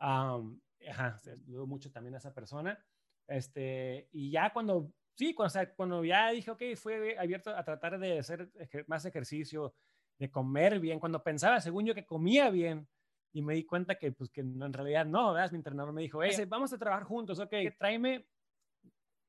[0.00, 2.78] Um, ajá, dudo mucho también a esa persona.
[3.26, 7.64] Este, y ya cuando, sí, cuando, o sea, cuando ya dije, ok, fue abierto a
[7.64, 8.50] tratar de hacer
[8.86, 9.74] más ejercicio,
[10.18, 12.86] de comer bien, cuando pensaba, según yo, que comía bien,
[13.32, 15.50] y me di cuenta que, pues, que no, en realidad no, ¿verdad?
[15.50, 18.26] Mi entrenador me dijo, hey, vamos a trabajar juntos, ok, tráeme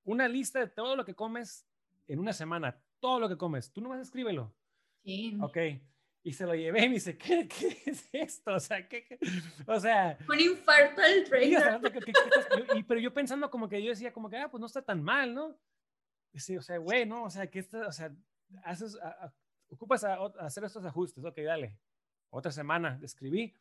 [0.03, 1.65] una lista de todo lo que comes
[2.07, 4.53] en una semana, todo lo que comes, tú nomás escríbelo.
[5.03, 5.37] Sí.
[5.41, 5.57] Ok.
[6.25, 8.53] Y se lo llevé y me dice, ¿qué, qué es esto?
[8.53, 9.19] O sea, ¿qué,
[9.67, 10.17] o sea...
[10.29, 11.81] Un infarto al trainer.
[12.87, 15.33] pero yo pensando como que yo decía como que, ah, pues no está tan mal,
[15.33, 15.59] ¿no?
[16.33, 17.25] Sí, o sea, güey, ¿no?
[17.25, 18.15] O sea, que o sea,
[18.63, 18.97] haces,
[19.69, 21.77] ocupas a, hacer estos ajustes, ok, dale.
[22.29, 23.53] Otra semana, escribí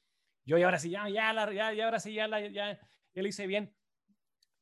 [0.44, 2.78] yo y ahora sí, ya, ya, ya, ya ahora sí, ya, ya, ya,
[3.14, 3.74] lo hice bien.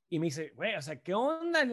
[0.08, 1.66] Y me dice, güey, o sea, ¿qué onda?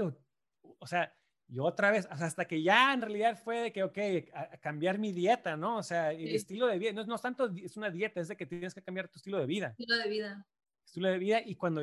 [0.80, 1.14] O sea,
[1.48, 3.98] yo otra vez, hasta que ya en realidad fue de que, ok,
[4.34, 5.78] a, cambiar mi dieta, ¿no?
[5.78, 8.36] O sea, el estilo de vida, no, no es tanto, es una dieta, es de
[8.36, 9.70] que tienes que cambiar tu estilo de vida.
[9.70, 10.48] Estilo de vida.
[10.86, 11.82] Estilo de vida, y cuando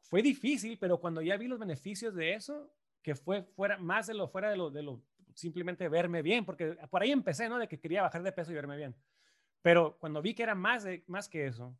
[0.00, 4.14] fue difícil, pero cuando ya vi los beneficios de eso, que fue fuera, más de
[4.14, 5.02] lo, fuera de lo, de lo,
[5.34, 7.58] simplemente verme bien, porque por ahí empecé, ¿no?
[7.58, 8.94] De que quería bajar de peso y verme bien.
[9.62, 11.76] Pero cuando vi que era más, de, más que eso,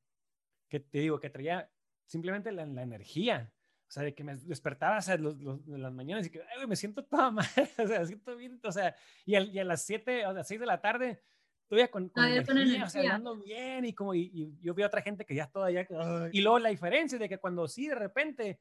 [0.68, 1.70] que te digo, que traía
[2.06, 3.52] simplemente la, energía,
[3.86, 7.04] o sea, de que me despertaba o sea, los, las mañanas y que me siento
[7.04, 7.46] toda mal,
[7.78, 10.66] o sea, siento bien, o sea, y, a las 7 o a las 6 de
[10.66, 11.22] la tarde,
[11.68, 15.02] todavía con, con, energía, o sea, hablando bien y como, y, yo vi a otra
[15.02, 15.86] gente que ya todavía,
[16.32, 18.60] y luego la diferencia de que cuando sí de repente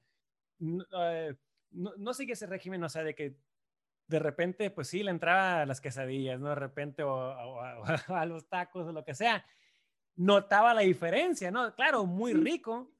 [0.59, 1.35] no, eh,
[1.73, 3.35] no, sigue ese régimen, o sea, de que
[4.07, 6.49] de repente, pues sí, le entraba a las quesadillas, ¿no?
[6.49, 7.59] De repente, o,
[8.07, 9.45] a los tacos, o lo que sea.
[10.15, 11.73] Notaba la diferencia, ¿no?
[11.73, 12.91] Claro, muy rico,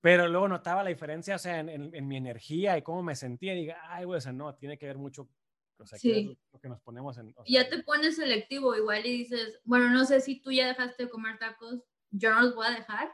[0.00, 3.54] pero luego notaba la diferencia, o sea, en, mi energía y cómo me sentía.
[3.54, 5.28] Y diga, ay, güey, o sea, no, tiene que ver mucho,
[5.78, 6.38] o sea, sí.
[6.52, 7.34] lo que nos ponemos en.
[7.44, 11.04] y ya te pones selectivo, igual y dices, bueno, no sé si tú ya dejaste
[11.04, 13.10] de comer tacos, yo no los voy a dejar.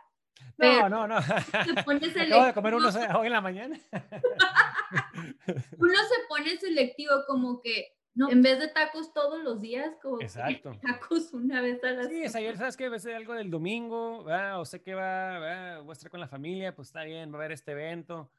[0.59, 1.19] No, no, no.
[1.19, 2.37] Te pones selectivo.
[2.37, 3.81] Acabo de comer unos hoy en la mañana.
[5.79, 10.23] Uno se pone selectivo como que no, en vez de tacos todos los días, como
[10.23, 10.73] Exacto.
[10.83, 12.29] tacos una vez a la semana.
[12.29, 15.81] Sí, ayer sabes que va a ser algo del domingo, o sé que va, va,
[15.81, 18.33] voy a estar con la familia, pues está bien, va a haber este evento.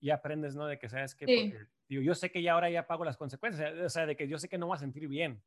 [0.00, 0.66] Y aprendes, ¿no?
[0.66, 1.26] De que sabes que,
[1.88, 4.36] digo, yo sé que ya ahora ya pago las consecuencias, o sea, de que yo
[4.36, 5.42] sé que no voy a sentir bien.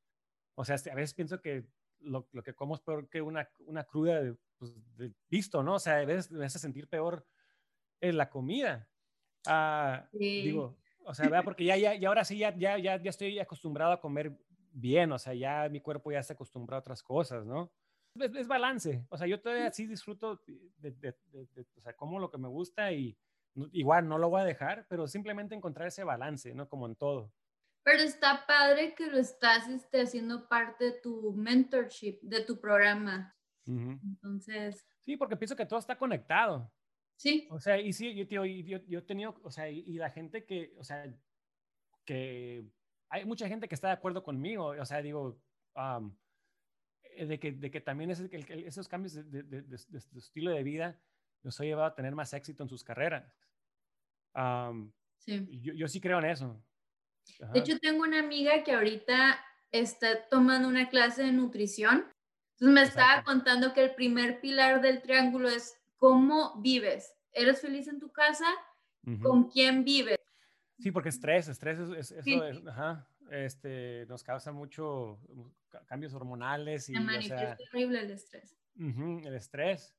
[0.56, 1.66] O sea, a veces pienso que
[2.00, 5.76] lo, lo que como es peor que una, una cruda de, pues, de visto, ¿no?
[5.76, 7.28] O sea, a veces me hace sentir peor
[8.00, 8.90] en la comida.
[9.46, 10.44] Ah, sí.
[10.44, 10.78] Digo,
[11.08, 11.46] o sea, ¿verdad?
[11.46, 14.38] Porque ya, ya, y ahora sí, ya, ya, ya, ya estoy acostumbrado a comer
[14.74, 17.72] bien, o sea, ya mi cuerpo ya está acostumbrado a otras cosas, ¿no?
[18.16, 22.30] Es, balance, o sea, yo todavía sí disfruto de, de, de, o sea, como lo
[22.30, 23.18] que me gusta y
[23.72, 26.68] igual no lo voy a dejar, pero simplemente encontrar ese balance, ¿no?
[26.68, 27.32] Como en todo.
[27.84, 33.34] Pero está padre que lo estás este, haciendo parte de tu mentorship, de tu programa.
[33.66, 34.88] Entonces.
[35.00, 36.72] Sí, porque pienso que todo está conectado.
[37.18, 37.48] Sí.
[37.50, 40.46] O sea, y sí, yo, tío, yo, yo he tenido, o sea, y, la gente
[40.46, 41.12] que, o sea,
[42.06, 42.64] que
[43.10, 45.42] hay mucha gente que está de acuerdo conmigo, o sea, digo,
[47.04, 49.76] eh, de, que, de que también es esos cambios de, de, de,
[50.16, 51.02] estilo de vida
[51.42, 53.26] los ha llevado a tener más éxito en sus carreras.
[55.18, 55.48] sí.
[55.62, 56.64] Yo, yo, sí creo en eso.
[57.52, 62.06] De hecho, tengo una amiga que ahorita está tomando una clase de nutrición.
[62.54, 67.14] Entonces me estaba contando que el primer pilar del triángulo es ¿Cómo vives?
[67.32, 68.46] ¿Eres feliz en tu casa?
[69.22, 70.18] ¿Con quién vives?
[70.80, 75.20] Sí, porque estrés, estrés, es, eso ajá, este, nos causa mucho
[75.86, 76.90] cambios hormonales.
[76.90, 78.58] Y, o sea, es horrible el estrés.
[78.76, 79.96] el estrés.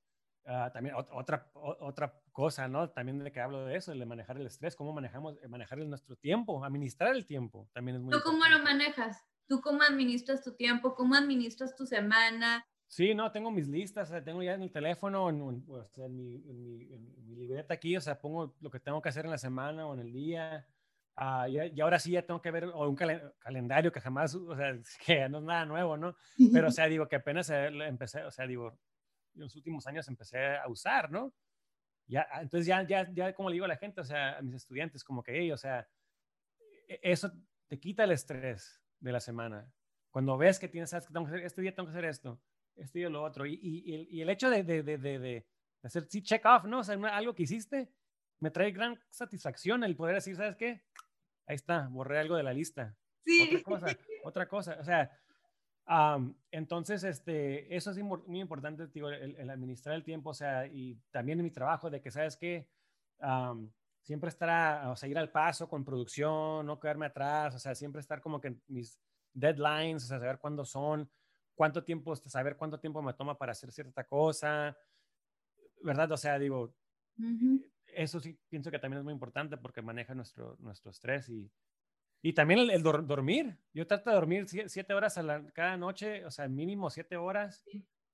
[0.50, 2.88] Ah, también otra, otra cosa, ¿no?
[2.88, 6.16] También de que hablo de eso, de manejar el estrés, cómo manejamos, eh, manejar nuestro
[6.16, 9.22] tiempo, administrar el tiempo, también es muy ¿Tú cómo lo manejas?
[9.46, 10.94] ¿Tú cómo administras tu tiempo?
[10.94, 12.66] ¿Cómo administras tu semana?
[12.88, 16.38] Sí, no, tengo mis listas, tengo ya en el teléfono, en, mi,
[17.36, 20.00] libreta aquí, o sea, pongo lo que tengo que hacer en la semana o en
[20.00, 20.66] el día.
[21.14, 24.72] Ah, y, ahora sí ya tengo que ver o un calendario que jamás, o sea,
[25.06, 26.16] que no es nada nuevo, ¿no?
[26.52, 28.78] Pero, o sea, digo que apenas eh, empecé, o sea, digo,
[29.34, 31.34] en los últimos años empecé a usar, ¿no?
[32.06, 34.42] Ya, ah, entonces ya, ya, ya, como le digo a la gente, o sea, a
[34.42, 35.86] mis estudiantes, como que, hey, o sea,
[36.88, 37.30] e, eso
[37.66, 39.70] te quita el estrés de la semana.
[40.10, 42.40] Cuando ves que tienes, que hacer, este día tengo que hacer esto,
[42.78, 43.46] esto y lo otro.
[43.46, 45.46] Y, y, y el hecho de, de, de, de,
[45.82, 46.80] hacer sí, check off, ¿no?
[46.80, 47.92] O sea, algo que hiciste,
[48.40, 50.82] me trae gran satisfacción el poder decir, ¿sabes qué?
[51.46, 52.96] Ahí está, borré algo de la lista.
[53.24, 53.48] Sí.
[53.56, 54.76] Otra cosa, otra cosa.
[54.80, 55.10] O sea,
[56.50, 61.38] entonces, este, eso es muy importante, digo, el, administrar el tiempo, o sea, y también
[61.38, 62.68] en mi trabajo, de que, ¿sabes qué?
[64.02, 68.00] siempre estar, o sea, ir al paso con producción, no quedarme atrás, o sea, siempre
[68.00, 68.98] estar como que mis
[69.34, 71.10] deadlines, o sea, saber cuándo son,
[71.58, 74.78] cuánto tiempo, saber cuánto tiempo me toma para hacer cierta cosa,
[75.82, 76.12] ¿verdad?
[76.12, 76.72] O sea, digo,
[77.88, 81.50] eso sí pienso que también es muy importante porque maneja nuestro, nuestro estrés y,
[82.22, 83.58] y también el, dormir.
[83.74, 87.64] Yo trato de dormir siete horas a la, cada noche, o sea, mínimo siete horas.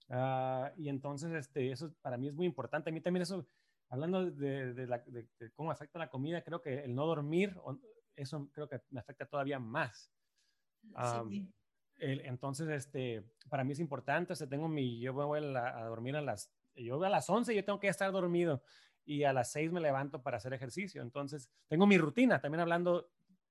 [0.09, 2.89] Ah, y entonces, este, eso para mí es muy importante.
[2.89, 3.47] A mí también eso,
[3.91, 7.55] hablando de, de, cómo afecta la comida, creo que el no dormir,
[8.17, 10.11] eso creo que me afecta todavía más.
[11.29, 11.47] sí
[12.05, 16.21] entonces, este, para mí es importante, o sea, tengo mi, yo voy a, dormir a
[16.23, 18.63] las, yo a las 11 yo tengo que estar dormido
[19.05, 21.03] y a las 6 me levanto para hacer ejercicio.
[21.03, 23.11] Entonces, tengo mi rutina, también hablando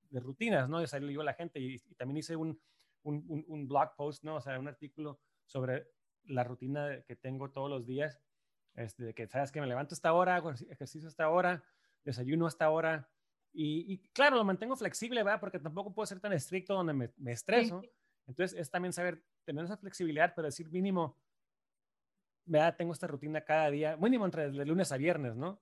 [0.10, 0.80] de rutinas, ¿no?
[0.80, 2.60] De salir yo a la gente y, también hice un,
[3.04, 4.36] un, un, blog post, ¿no?
[4.36, 5.88] O sea, un artículo sobre
[6.26, 8.20] la rutina que tengo todos los días,
[8.76, 11.64] este, que sabes que me levanto a esta hora, hago ejercicio a esta hora,
[12.04, 13.10] desayuno a esta hora.
[13.56, 15.40] Y, claro, lo mantengo flexible, ¿verdad?
[15.40, 17.84] Porque tampoco puedo ser tan estricto donde me, me estreso.
[18.28, 21.18] Entonces, es también saber tener esa flexibilidad, pero decir mínimo,
[22.46, 25.62] vea, tengo esta rutina cada día, mínimo entre de lunes a viernes, ¿no?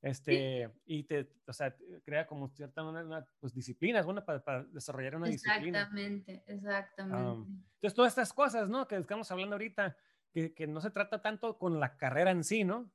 [0.00, 1.74] Este, y te, o sea,
[2.04, 5.80] crea como cierta una, pues, disciplina, es bueno para, desarrollar una disciplina.
[5.80, 7.50] Exactamente, exactamente.
[7.74, 8.86] entonces, todas estas cosas, ¿no?
[8.86, 9.96] Que estamos hablando ahorita,
[10.32, 12.92] que, que, no se trata tanto con la carrera en sí, ¿no?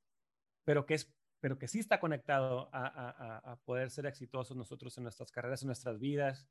[0.64, 4.98] Pero que es pero que sí está conectado a, a, a poder ser exitosos nosotros
[4.98, 6.48] en nuestras carreras, en nuestras vidas,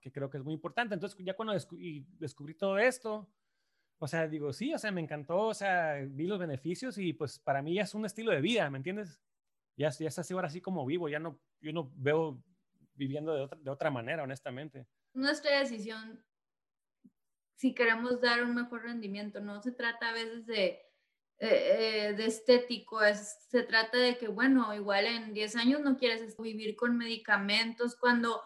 [0.00, 0.94] que creo que es muy importante.
[0.94, 3.28] Entonces, ya cuando descubrí todo esto,
[3.98, 7.38] o sea, digo, sí, o sea, me encantó, o sea, vi los beneficios y pues
[7.38, 9.20] para mí ya es un estilo de vida, ¿me entiendes?
[9.76, 12.42] Ya, ya es así ahora así como vivo, ya no, yo no veo
[12.94, 14.88] viviendo de otra, de otra manera, honestamente.
[15.14, 16.24] Nuestra decisión,
[17.54, 20.82] si queremos dar un mejor rendimiento, no se trata a veces de,
[21.38, 25.96] eh, eh, de estético, es, se trata de que, bueno, igual en 10 años no
[25.96, 28.42] quieres vivir con medicamentos cuando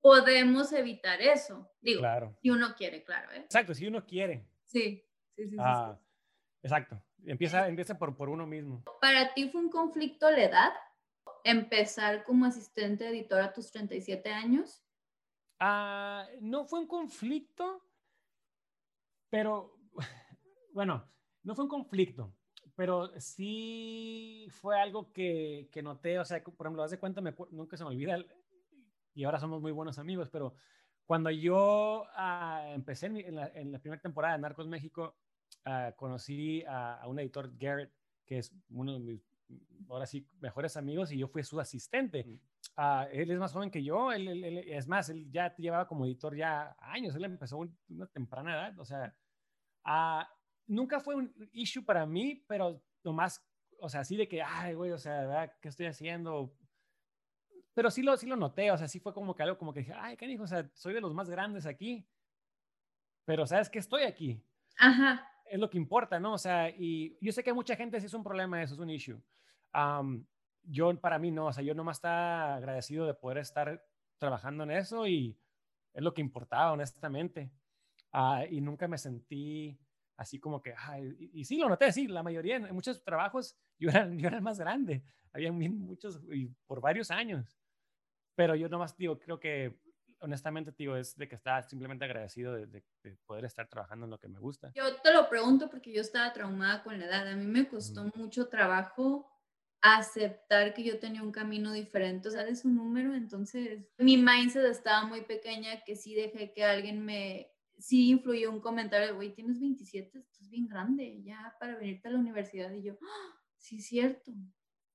[0.00, 1.70] podemos evitar eso.
[1.80, 2.36] Digo, Claro.
[2.42, 3.30] si uno quiere, claro.
[3.32, 3.40] ¿eh?
[3.40, 4.46] Exacto, si uno quiere.
[4.64, 5.04] Sí,
[5.36, 5.44] sí, sí.
[5.44, 5.56] sí, sí.
[5.58, 5.98] Ah,
[6.62, 7.02] exacto.
[7.24, 8.82] Empieza, empieza por, por uno mismo.
[9.00, 10.72] ¿Para ti fue un conflicto la edad?
[11.44, 14.82] Empezar como asistente editor a tus 37 años.
[15.58, 17.82] Ah, no fue un conflicto,
[19.28, 19.76] pero
[20.72, 21.06] bueno,
[21.42, 22.34] no fue un conflicto,
[22.74, 27.34] pero sí fue algo que, que noté, o sea, por ejemplo, haz de cuenta, me,
[27.50, 28.26] nunca se me olvida, el-
[29.14, 30.54] y ahora somos muy buenos amigos, pero
[31.04, 35.16] cuando yo ah, empecé en, mi- en la, en la primera temporada de Narcos México,
[35.64, 37.92] ah, conocí a, a un editor, Garrett,
[38.24, 39.22] que es uno de mis,
[39.88, 42.40] ahora sí, mejores amigos, y yo fui su asistente.
[42.76, 45.88] Ah, él es más joven que yo, él, él- él- es más, él ya llevaba
[45.88, 49.14] como editor ya años, él empezó un- una temprana edad, o sea,
[50.66, 53.44] nunca fue un issue para mí, pero nomás,
[53.78, 55.52] o sea, así de que, ay, güey, o sea, ¿verdad?
[55.60, 56.56] ¿qué estoy haciendo?
[57.74, 59.80] Pero sí lo, sí lo noté, o sea, sí fue como que algo como que
[59.80, 62.06] dije, ay, qué hijo, o sea, soy de los más grandes aquí,
[63.24, 64.44] pero ¿sabes que Estoy aquí,
[64.78, 65.26] Ajá.
[65.44, 66.34] es lo que importa, ¿no?
[66.34, 68.90] O sea, y yo sé que mucha gente sí es un problema eso, es un
[68.90, 69.22] issue.
[69.72, 70.26] Am,
[70.62, 73.86] yo, para mí, no, o sea, yo nomás estaba agradecido de poder estar
[74.18, 75.38] trabajando en eso y
[75.94, 77.52] es lo que importaba, honestamente.
[78.12, 79.78] Ah, y nunca me sentí
[80.16, 83.56] así como que, ay, y, y sí lo noté, sí, la mayoría, en muchos trabajos,
[83.78, 85.02] yo era, yo era el más grande,
[85.32, 87.59] había muchos, y por varios años.
[88.40, 89.78] Pero yo nomás digo, creo que,
[90.20, 94.10] honestamente, digo, es de que estaba simplemente agradecido de, de- de poder estar trabajando en
[94.10, 94.74] lo que me gusta.
[94.74, 97.28] Yo te lo pregunto porque yo estaba traumada con la edad.
[97.28, 99.28] A mí me costó mucho trabajo
[99.82, 104.66] aceptar que yo tenía un camino diferente, o sea, de su número, entonces mi mindset
[104.66, 109.32] estaba muy pequeña que sí dejé que alguien me, sí influyó un comentario de, güey,
[109.34, 113.78] tienes 27, estás bien grande ya para venirte a la universidad y yo, "Ah, sí
[113.78, 114.32] es cierto.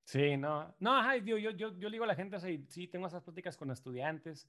[0.05, 2.55] Sí, no, no, ajá, yo, yo, yo, yo le digo a la gente, o sea,
[2.67, 4.47] sí, tengo esas pláticas con estudiantes,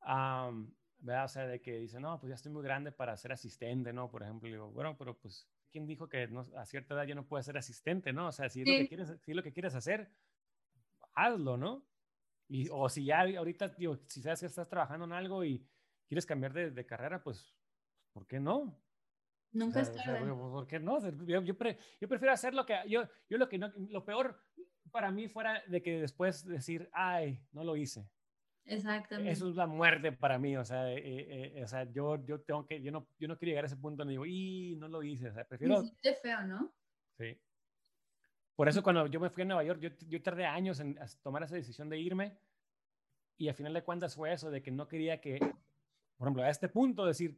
[0.00, 1.24] am, ¿verdad?
[1.24, 4.08] O sea, de que dicen, no, pues ya estoy muy grande para ser asistente, ¿no?
[4.08, 7.26] Por ejemplo, digo, bueno, pero pues, ¿quién dijo que no- a cierta edad ya no
[7.26, 8.28] puedes ser asistente, ¿no?
[8.28, 8.78] O sea, si es, lo, Sí.
[8.82, 10.12] que quieres, si es lo que quieres hacer,
[11.14, 11.84] hazlo, ¿no?
[12.48, 15.66] Y, o si ya ahorita, digo, si sabes que estás trabajando en algo y
[16.06, 17.56] quieres cambiar de, de carrera, pues,
[18.12, 18.58] ¿por qué no?
[18.58, 18.80] O
[19.52, 20.30] Nunca sea, es o sea, tarde.
[20.30, 20.94] güey, ¿Por qué no?
[20.96, 24.04] O Yo, yo, pre- yo prefiero hacer lo que yo, yo lo que no, lo
[24.04, 24.40] peor
[24.94, 28.08] para mí fuera de que después decir, ay, no lo hice.
[28.64, 29.32] Exactamente.
[29.32, 32.40] Eso es la muerte para mí, o sea, eh, eh, eh, o sea, yo, yo
[32.42, 34.86] tengo que, yo no, yo no quiero llegar a ese punto donde digo, y no
[34.86, 36.72] lo hice, o sea, Se prefiero, siente feo, ¿no?
[37.18, 37.36] sí.
[38.54, 41.42] Por eso cuando yo me fui a Nueva York, yo, yo tardé años en tomar
[41.42, 42.38] esa decisión de irme
[43.36, 45.40] y al final de cuentas fue eso, de que no quería que,
[46.16, 47.36] por ejemplo, a este punto decir,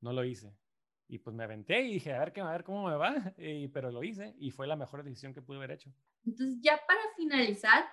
[0.00, 0.56] no lo hice.
[1.08, 3.68] Y pues me aventé y dije, a ver, qué, a ver cómo me va, y,
[3.68, 5.92] pero lo hice y fue la mejor decisión que pude haber hecho.
[6.24, 7.84] Entonces, ya para finalizar,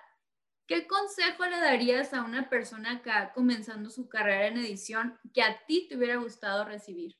[0.66, 5.42] ¿qué consejo le darías a una persona que va comenzando su carrera en edición que
[5.42, 7.16] a ti te hubiera gustado recibir?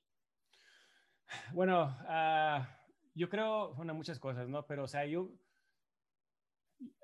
[1.52, 2.68] Bueno, ah,
[3.14, 4.66] yo creo, bueno, muchas cosas, ¿no?
[4.66, 5.32] Pero, o sea, yo,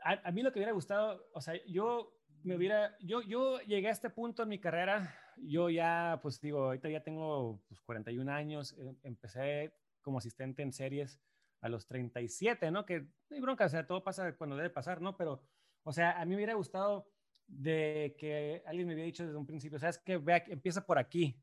[0.03, 3.89] a, a mí lo que hubiera gustado, o sea, yo me hubiera, yo, yo llegué
[3.89, 8.29] a este punto en mi carrera, yo ya, pues digo, ahorita ya tengo pues, 41
[8.29, 11.21] años, eh, empecé como asistente en series
[11.61, 12.87] a los 37, ¿no?
[12.87, 15.17] Que no hay bronca, o sea, todo pasa cuando debe pasar, ¿no?
[15.17, 15.43] Pero,
[15.83, 17.11] o sea, a mí me hubiera gustado
[17.47, 20.17] de que alguien me hubiera dicho desde un principio, ¿sabes qué?
[20.19, 21.43] Ve, aquí- empieza por aquí.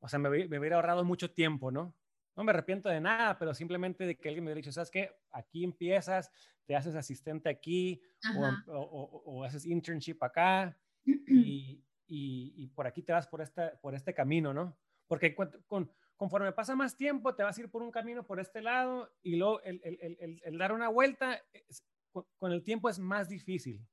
[0.00, 1.96] O sea, me, me hubiera ahorrado mucho tiempo, ¿no?
[2.36, 5.10] No me arrepiento de nada, pero simplemente de que alguien me hubiera dicho, ¿sabes qué?
[5.30, 6.30] Aquí empiezas,
[6.64, 8.00] te haces asistente aquí,
[8.34, 10.76] o, o- o- o haces internship acá,
[11.26, 14.76] y, y- y por aquí te vas por, esta, por este camino, ¿no?
[15.06, 15.34] Porque
[15.66, 19.10] con, conforme pasa más tiempo, te vas a ir por un camino por este lado
[19.22, 22.88] y luego el, el- el- el- el dar una vuelta es- con, con el tiempo
[22.88, 23.86] es más difícil.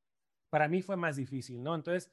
[0.49, 1.75] Para mí fue más difícil, ¿no?
[1.75, 2.11] Entonces,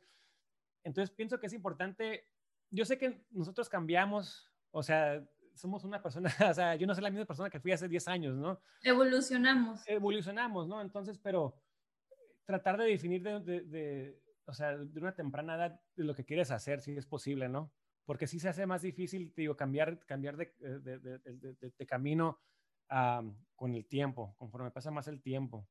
[0.85, 2.29] entonces pienso que es importante,
[2.71, 7.03] yo sé que nosotros cambiamos, o sea, somos una persona, o sea, yo no soy
[7.03, 8.61] la misma persona que fui hace 10 años, ¿no?
[8.83, 9.83] Evolucionamos.
[9.89, 10.81] evolucionamos, ¿no?
[10.81, 11.61] Entonces, pero
[12.45, 16.25] tratar de definir de, de- de, o sea, de una temprana edad de lo que
[16.25, 17.73] quieres hacer, si es posible, ¿no?
[18.05, 21.73] Porque sí se hace más difícil, te digo, cambiar, cambiar de, de- de- de- de-
[21.79, 22.39] de camino
[22.89, 25.69] am, con el tiempo, conforme pasa más el tiempo.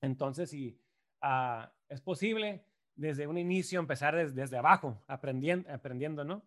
[0.00, 0.80] Entonces, si
[1.22, 6.44] ah, es posible desde un inicio empezar des- desde abajo, aprendiendo, aprendiendo ¿no?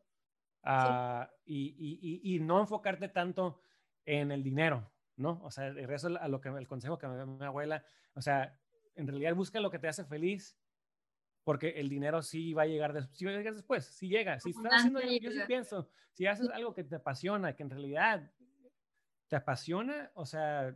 [0.63, 1.99] Ah, y, y-
[2.31, 3.61] y- y no enfocarte tanto
[4.05, 5.41] en el dinero, ¿no?
[5.43, 7.85] O sea, de eso a lo que el consejo que me da mi abuela,
[8.15, 8.59] o sea,
[8.95, 10.57] en realidad busca lo que te hace feliz
[11.43, 14.39] porque el dinero sí va a llegar, sí va a llegar después, sí llega.
[14.39, 18.31] Si estás haciendo, yo sí pienso, si haces algo que te apasiona, que en realidad
[19.27, 20.75] te apasiona, o sea,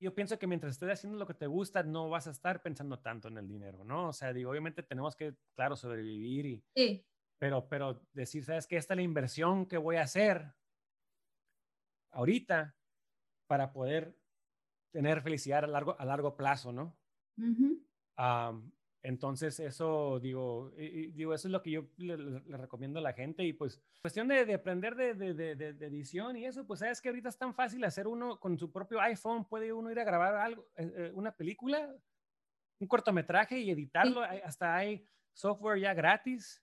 [0.00, 3.00] yo pienso que mientras estés haciendo lo que te gusta, no vas a estar pensando
[3.00, 4.08] tanto en el dinero, ¿no?
[4.08, 6.64] O sea, digo, obviamente tenemos que, claro, sobrevivir y...
[6.74, 7.04] Sí.
[7.38, 8.76] Pero, pero decir, ¿sabes qué?
[8.76, 10.54] Esta es la inversión que voy a hacer
[12.10, 12.76] ahorita
[13.46, 14.18] para poder
[14.90, 16.98] tener felicidad a largo, a largo plazo, ¿no?
[19.02, 22.16] Entonces, eso, digo, digo, eso es lo que yo le,
[22.56, 23.44] recomiendo a la gente.
[23.44, 27.28] Y pues, cuestión de, aprender de, de, de, edición y eso, pues, sabes que ahorita
[27.28, 30.68] es tan fácil hacer uno con su propio iPhone, puede uno ir a grabar algo,
[30.76, 31.94] eh, eh, una película,
[32.80, 34.22] un cortometraje y editarlo.
[34.22, 36.62] hasta hay software ya gratis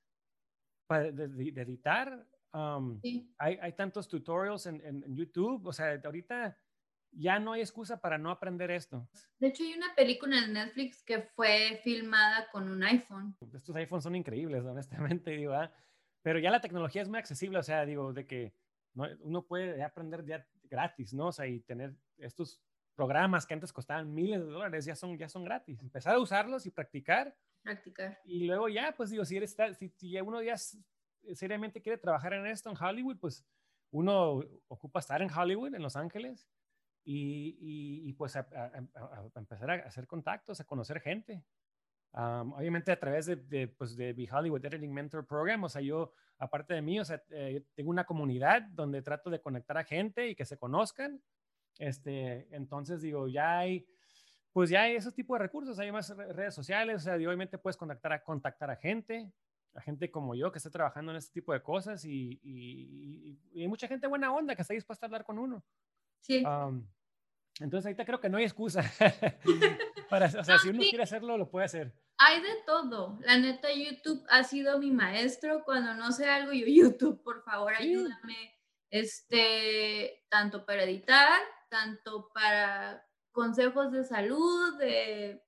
[0.87, 2.27] para de, editar.
[2.51, 5.65] hay, hay, tantos tutorials en, en, YouTube.
[5.65, 6.57] O sea, ahorita
[7.17, 9.07] ya no hay excusa para no aprender esto.
[9.39, 13.35] De hecho, hay una película en Netflix que fue filmada con un iPhone.
[13.53, 15.71] Estos iPhones son increíbles, honestamente, digo, ¿ah?
[16.21, 18.53] pero ya la tecnología es muy accesible, o sea, digo, de que
[18.95, 21.27] uno puede aprender ya gratis, ¿no?
[21.27, 22.61] O sea, y tener estos
[22.95, 25.79] programas que antes costaban miles de dólares, ya son, ya son gratis.
[25.81, 27.35] Empezar a usarlos y practicar.
[27.61, 28.19] Practicar.
[28.23, 30.55] Y luego ya, pues digo, si, eres, si, si uno ya
[31.33, 33.45] seriamente quiere trabajar en esto en Hollywood, pues
[33.91, 36.47] uno ocupa estar en Hollywood, en Los Ángeles,
[37.05, 38.47] y, pues a,
[39.35, 41.43] empezar a hacer contactos, a conocer gente.
[42.13, 46.13] obviamente a través de, de, pues de The Hollywood Editing Mentor Program, o sea, yo,
[46.39, 50.29] aparte de mí, o sea, eh, tengo una comunidad donde trato de conectar a gente
[50.29, 51.21] y que se conozcan.
[51.77, 53.85] Este, entonces digo, ya hay,
[54.51, 57.77] pues ya hay esos tipos de recursos, hay más redes sociales, o sea, obviamente puedes
[57.77, 59.31] contactar a, contactar a gente,
[59.75, 63.61] a gente como yo que está trabajando en este tipo de cosas y, y, y
[63.61, 65.63] hay mucha gente buena onda que está dispuesta a hablar con uno.
[66.25, 66.43] Sí.
[67.59, 68.83] Entonces ahorita creo que no hay excusa.
[70.09, 71.93] Para, o sea, si uno quiere hacerlo, lo puede hacer.
[72.17, 73.19] Hay de todo.
[73.21, 75.63] La neta, YouTube ha sido mi maestro.
[75.63, 78.53] Cuando no sé algo, yo, YouTube, por favor, ayúdame.
[78.89, 81.39] Este, tanto para editar,
[81.69, 85.41] tanto para consejos de salud, de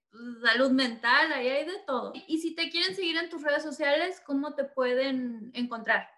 [0.44, 2.14] salud mental, ahí hay de todo.
[2.28, 6.10] Y si te quieren seguir en tus redes sociales, ¿cómo te pueden encontrar?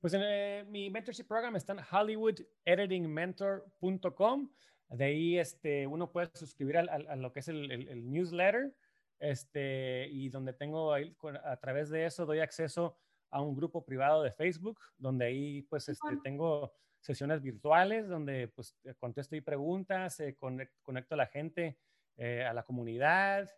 [0.00, 4.50] Pues en eh, mi mentorship program está en hollywoodeditingmentor.com.
[4.90, 8.74] De ahí este, uno puede suscribir a, lo que es el, newsletter
[9.18, 12.96] este, y donde tengo ahí, a través de eso doy acceso
[13.30, 18.76] a un grupo privado de Facebook, donde ahí pues este, tengo sesiones virtuales donde pues
[18.98, 21.78] contesto y preguntas, eh, conecto a la gente,
[22.16, 23.48] eh, a la comunidad,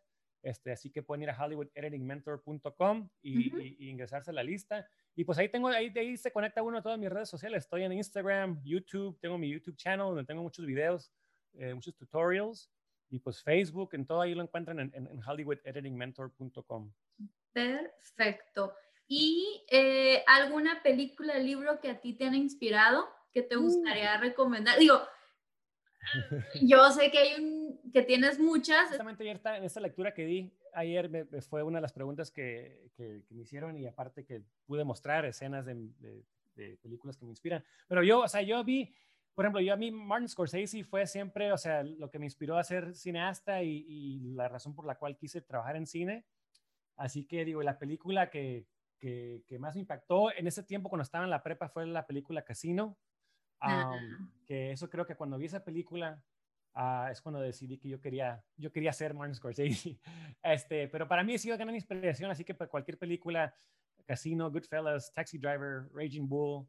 [0.42, 4.86] este, así que pueden ir a hollywoodeditingmentor.com y, y, ingresarse a la lista.
[5.14, 7.64] Y pues ahí tengo, ahí, ahí se conecta uno a todas mis redes sociales.
[7.64, 11.12] Estoy en Instagram, YouTube, tengo mi YouTube channel donde tengo muchos videos,
[11.54, 12.70] eh, muchos tutorials.
[13.10, 16.92] Y pues Facebook, en todo ahí lo encuentran en, en, hollywoodeditingmentor.com.
[17.52, 18.74] Perfecto.
[19.06, 23.62] ¿Y eh, alguna película, libro que a ti te han inspirado, que te uh.
[23.62, 24.78] gustaría recomendar?
[24.78, 25.02] Digo,
[26.62, 28.88] yo sé que hay un, que tienes muchas.
[28.88, 32.90] Justamente ayer en esta lectura que di, ayer me, fue una de las preguntas que,
[32.96, 35.74] que, me hicieron y aparte que pude mostrar escenas de,
[36.54, 37.64] de, películas que me inspiran.
[37.88, 38.94] Pero yo, o sea, yo vi,
[39.34, 42.56] por ejemplo, yo a mí Martin Scorsese fue siempre, o sea, lo que me inspiró
[42.56, 46.26] a ser cineasta y, y la razón por la cual quise trabajar en cine.
[46.96, 48.66] Así que digo, la película que,
[48.98, 52.06] que, que, más me impactó en ese tiempo cuando estaba en la prepa fue la
[52.06, 52.98] película Casino.
[54.46, 56.20] Que eso creo que cuando vi esa película,
[56.74, 59.98] Ah, es cuando decidí que yo quería, yo quería ser Martin Scorsese.
[60.42, 63.54] Este, pero para mí ha sido gran inspiración, así que para cualquier película,
[64.04, 66.66] Casino, Goodfellas, Taxi Driver, Raging Bull,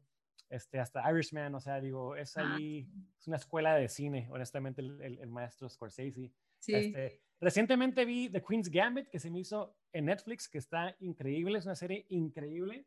[0.48, 2.88] este, hasta Irishman, o sea, digo, es ah, ahí,
[3.18, 6.32] es una escuela de cine, honestamente, el, el, maestro Scorsese.
[6.58, 6.74] Sí.
[6.74, 11.58] Este, recientemente vi The Queen's Gambit, que se me hizo en Netflix, que está increíble,
[11.58, 12.86] es una serie increíble,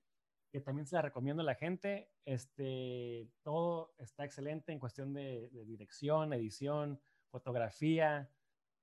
[0.51, 2.09] que también se la recomiendo a la gente.
[2.25, 6.99] Este, todo está excelente en cuestión de, dirección, edición,
[7.29, 8.29] fotografía,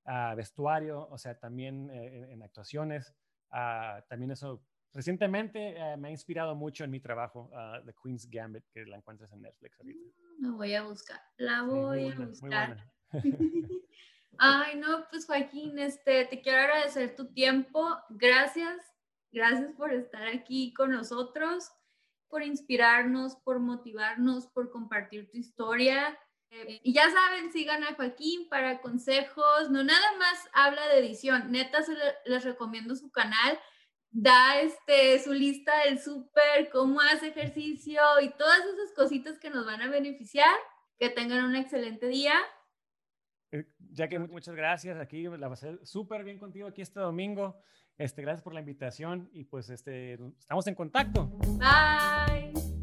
[0.04, 3.14] uh, vestuario, o sea, también eh, en, actuaciones.
[3.50, 4.62] Uh, también eso
[4.94, 7.50] recientemente uh, me ha inspirado mucho en mi trabajo,
[7.84, 10.00] The Queen's Gambit, que la encuentras en Netflix ahorita.
[10.38, 12.90] La voy a buscar, la voy a buscar.
[14.38, 17.96] Ay, no, pues Joaquín, este, te quiero agradecer tu tiempo.
[18.08, 18.94] Gracias
[19.34, 21.72] Gracias por estar aquí con nosotros,
[22.28, 26.16] por inspirarnos, por motivarnos, por compartir tu historia.
[26.50, 29.70] Eh, y ya saben, sigan a Joaquín para consejos.
[29.72, 31.96] No nada más habla de edición, neta se
[32.26, 33.58] les recomiendo su canal.
[34.16, 39.66] Da este, su lista del súper, cómo hace ejercicio y todas esas cositas que nos
[39.66, 40.54] van a beneficiar.
[40.96, 42.34] Que tengan un excelente día.
[43.50, 47.60] Eh, ya que muchas gracias, aquí la pasé súper bien contigo aquí este domingo.
[47.98, 51.26] Este, gracias por la invitación y pues este, estamos en contacto.
[51.58, 52.73] Bye.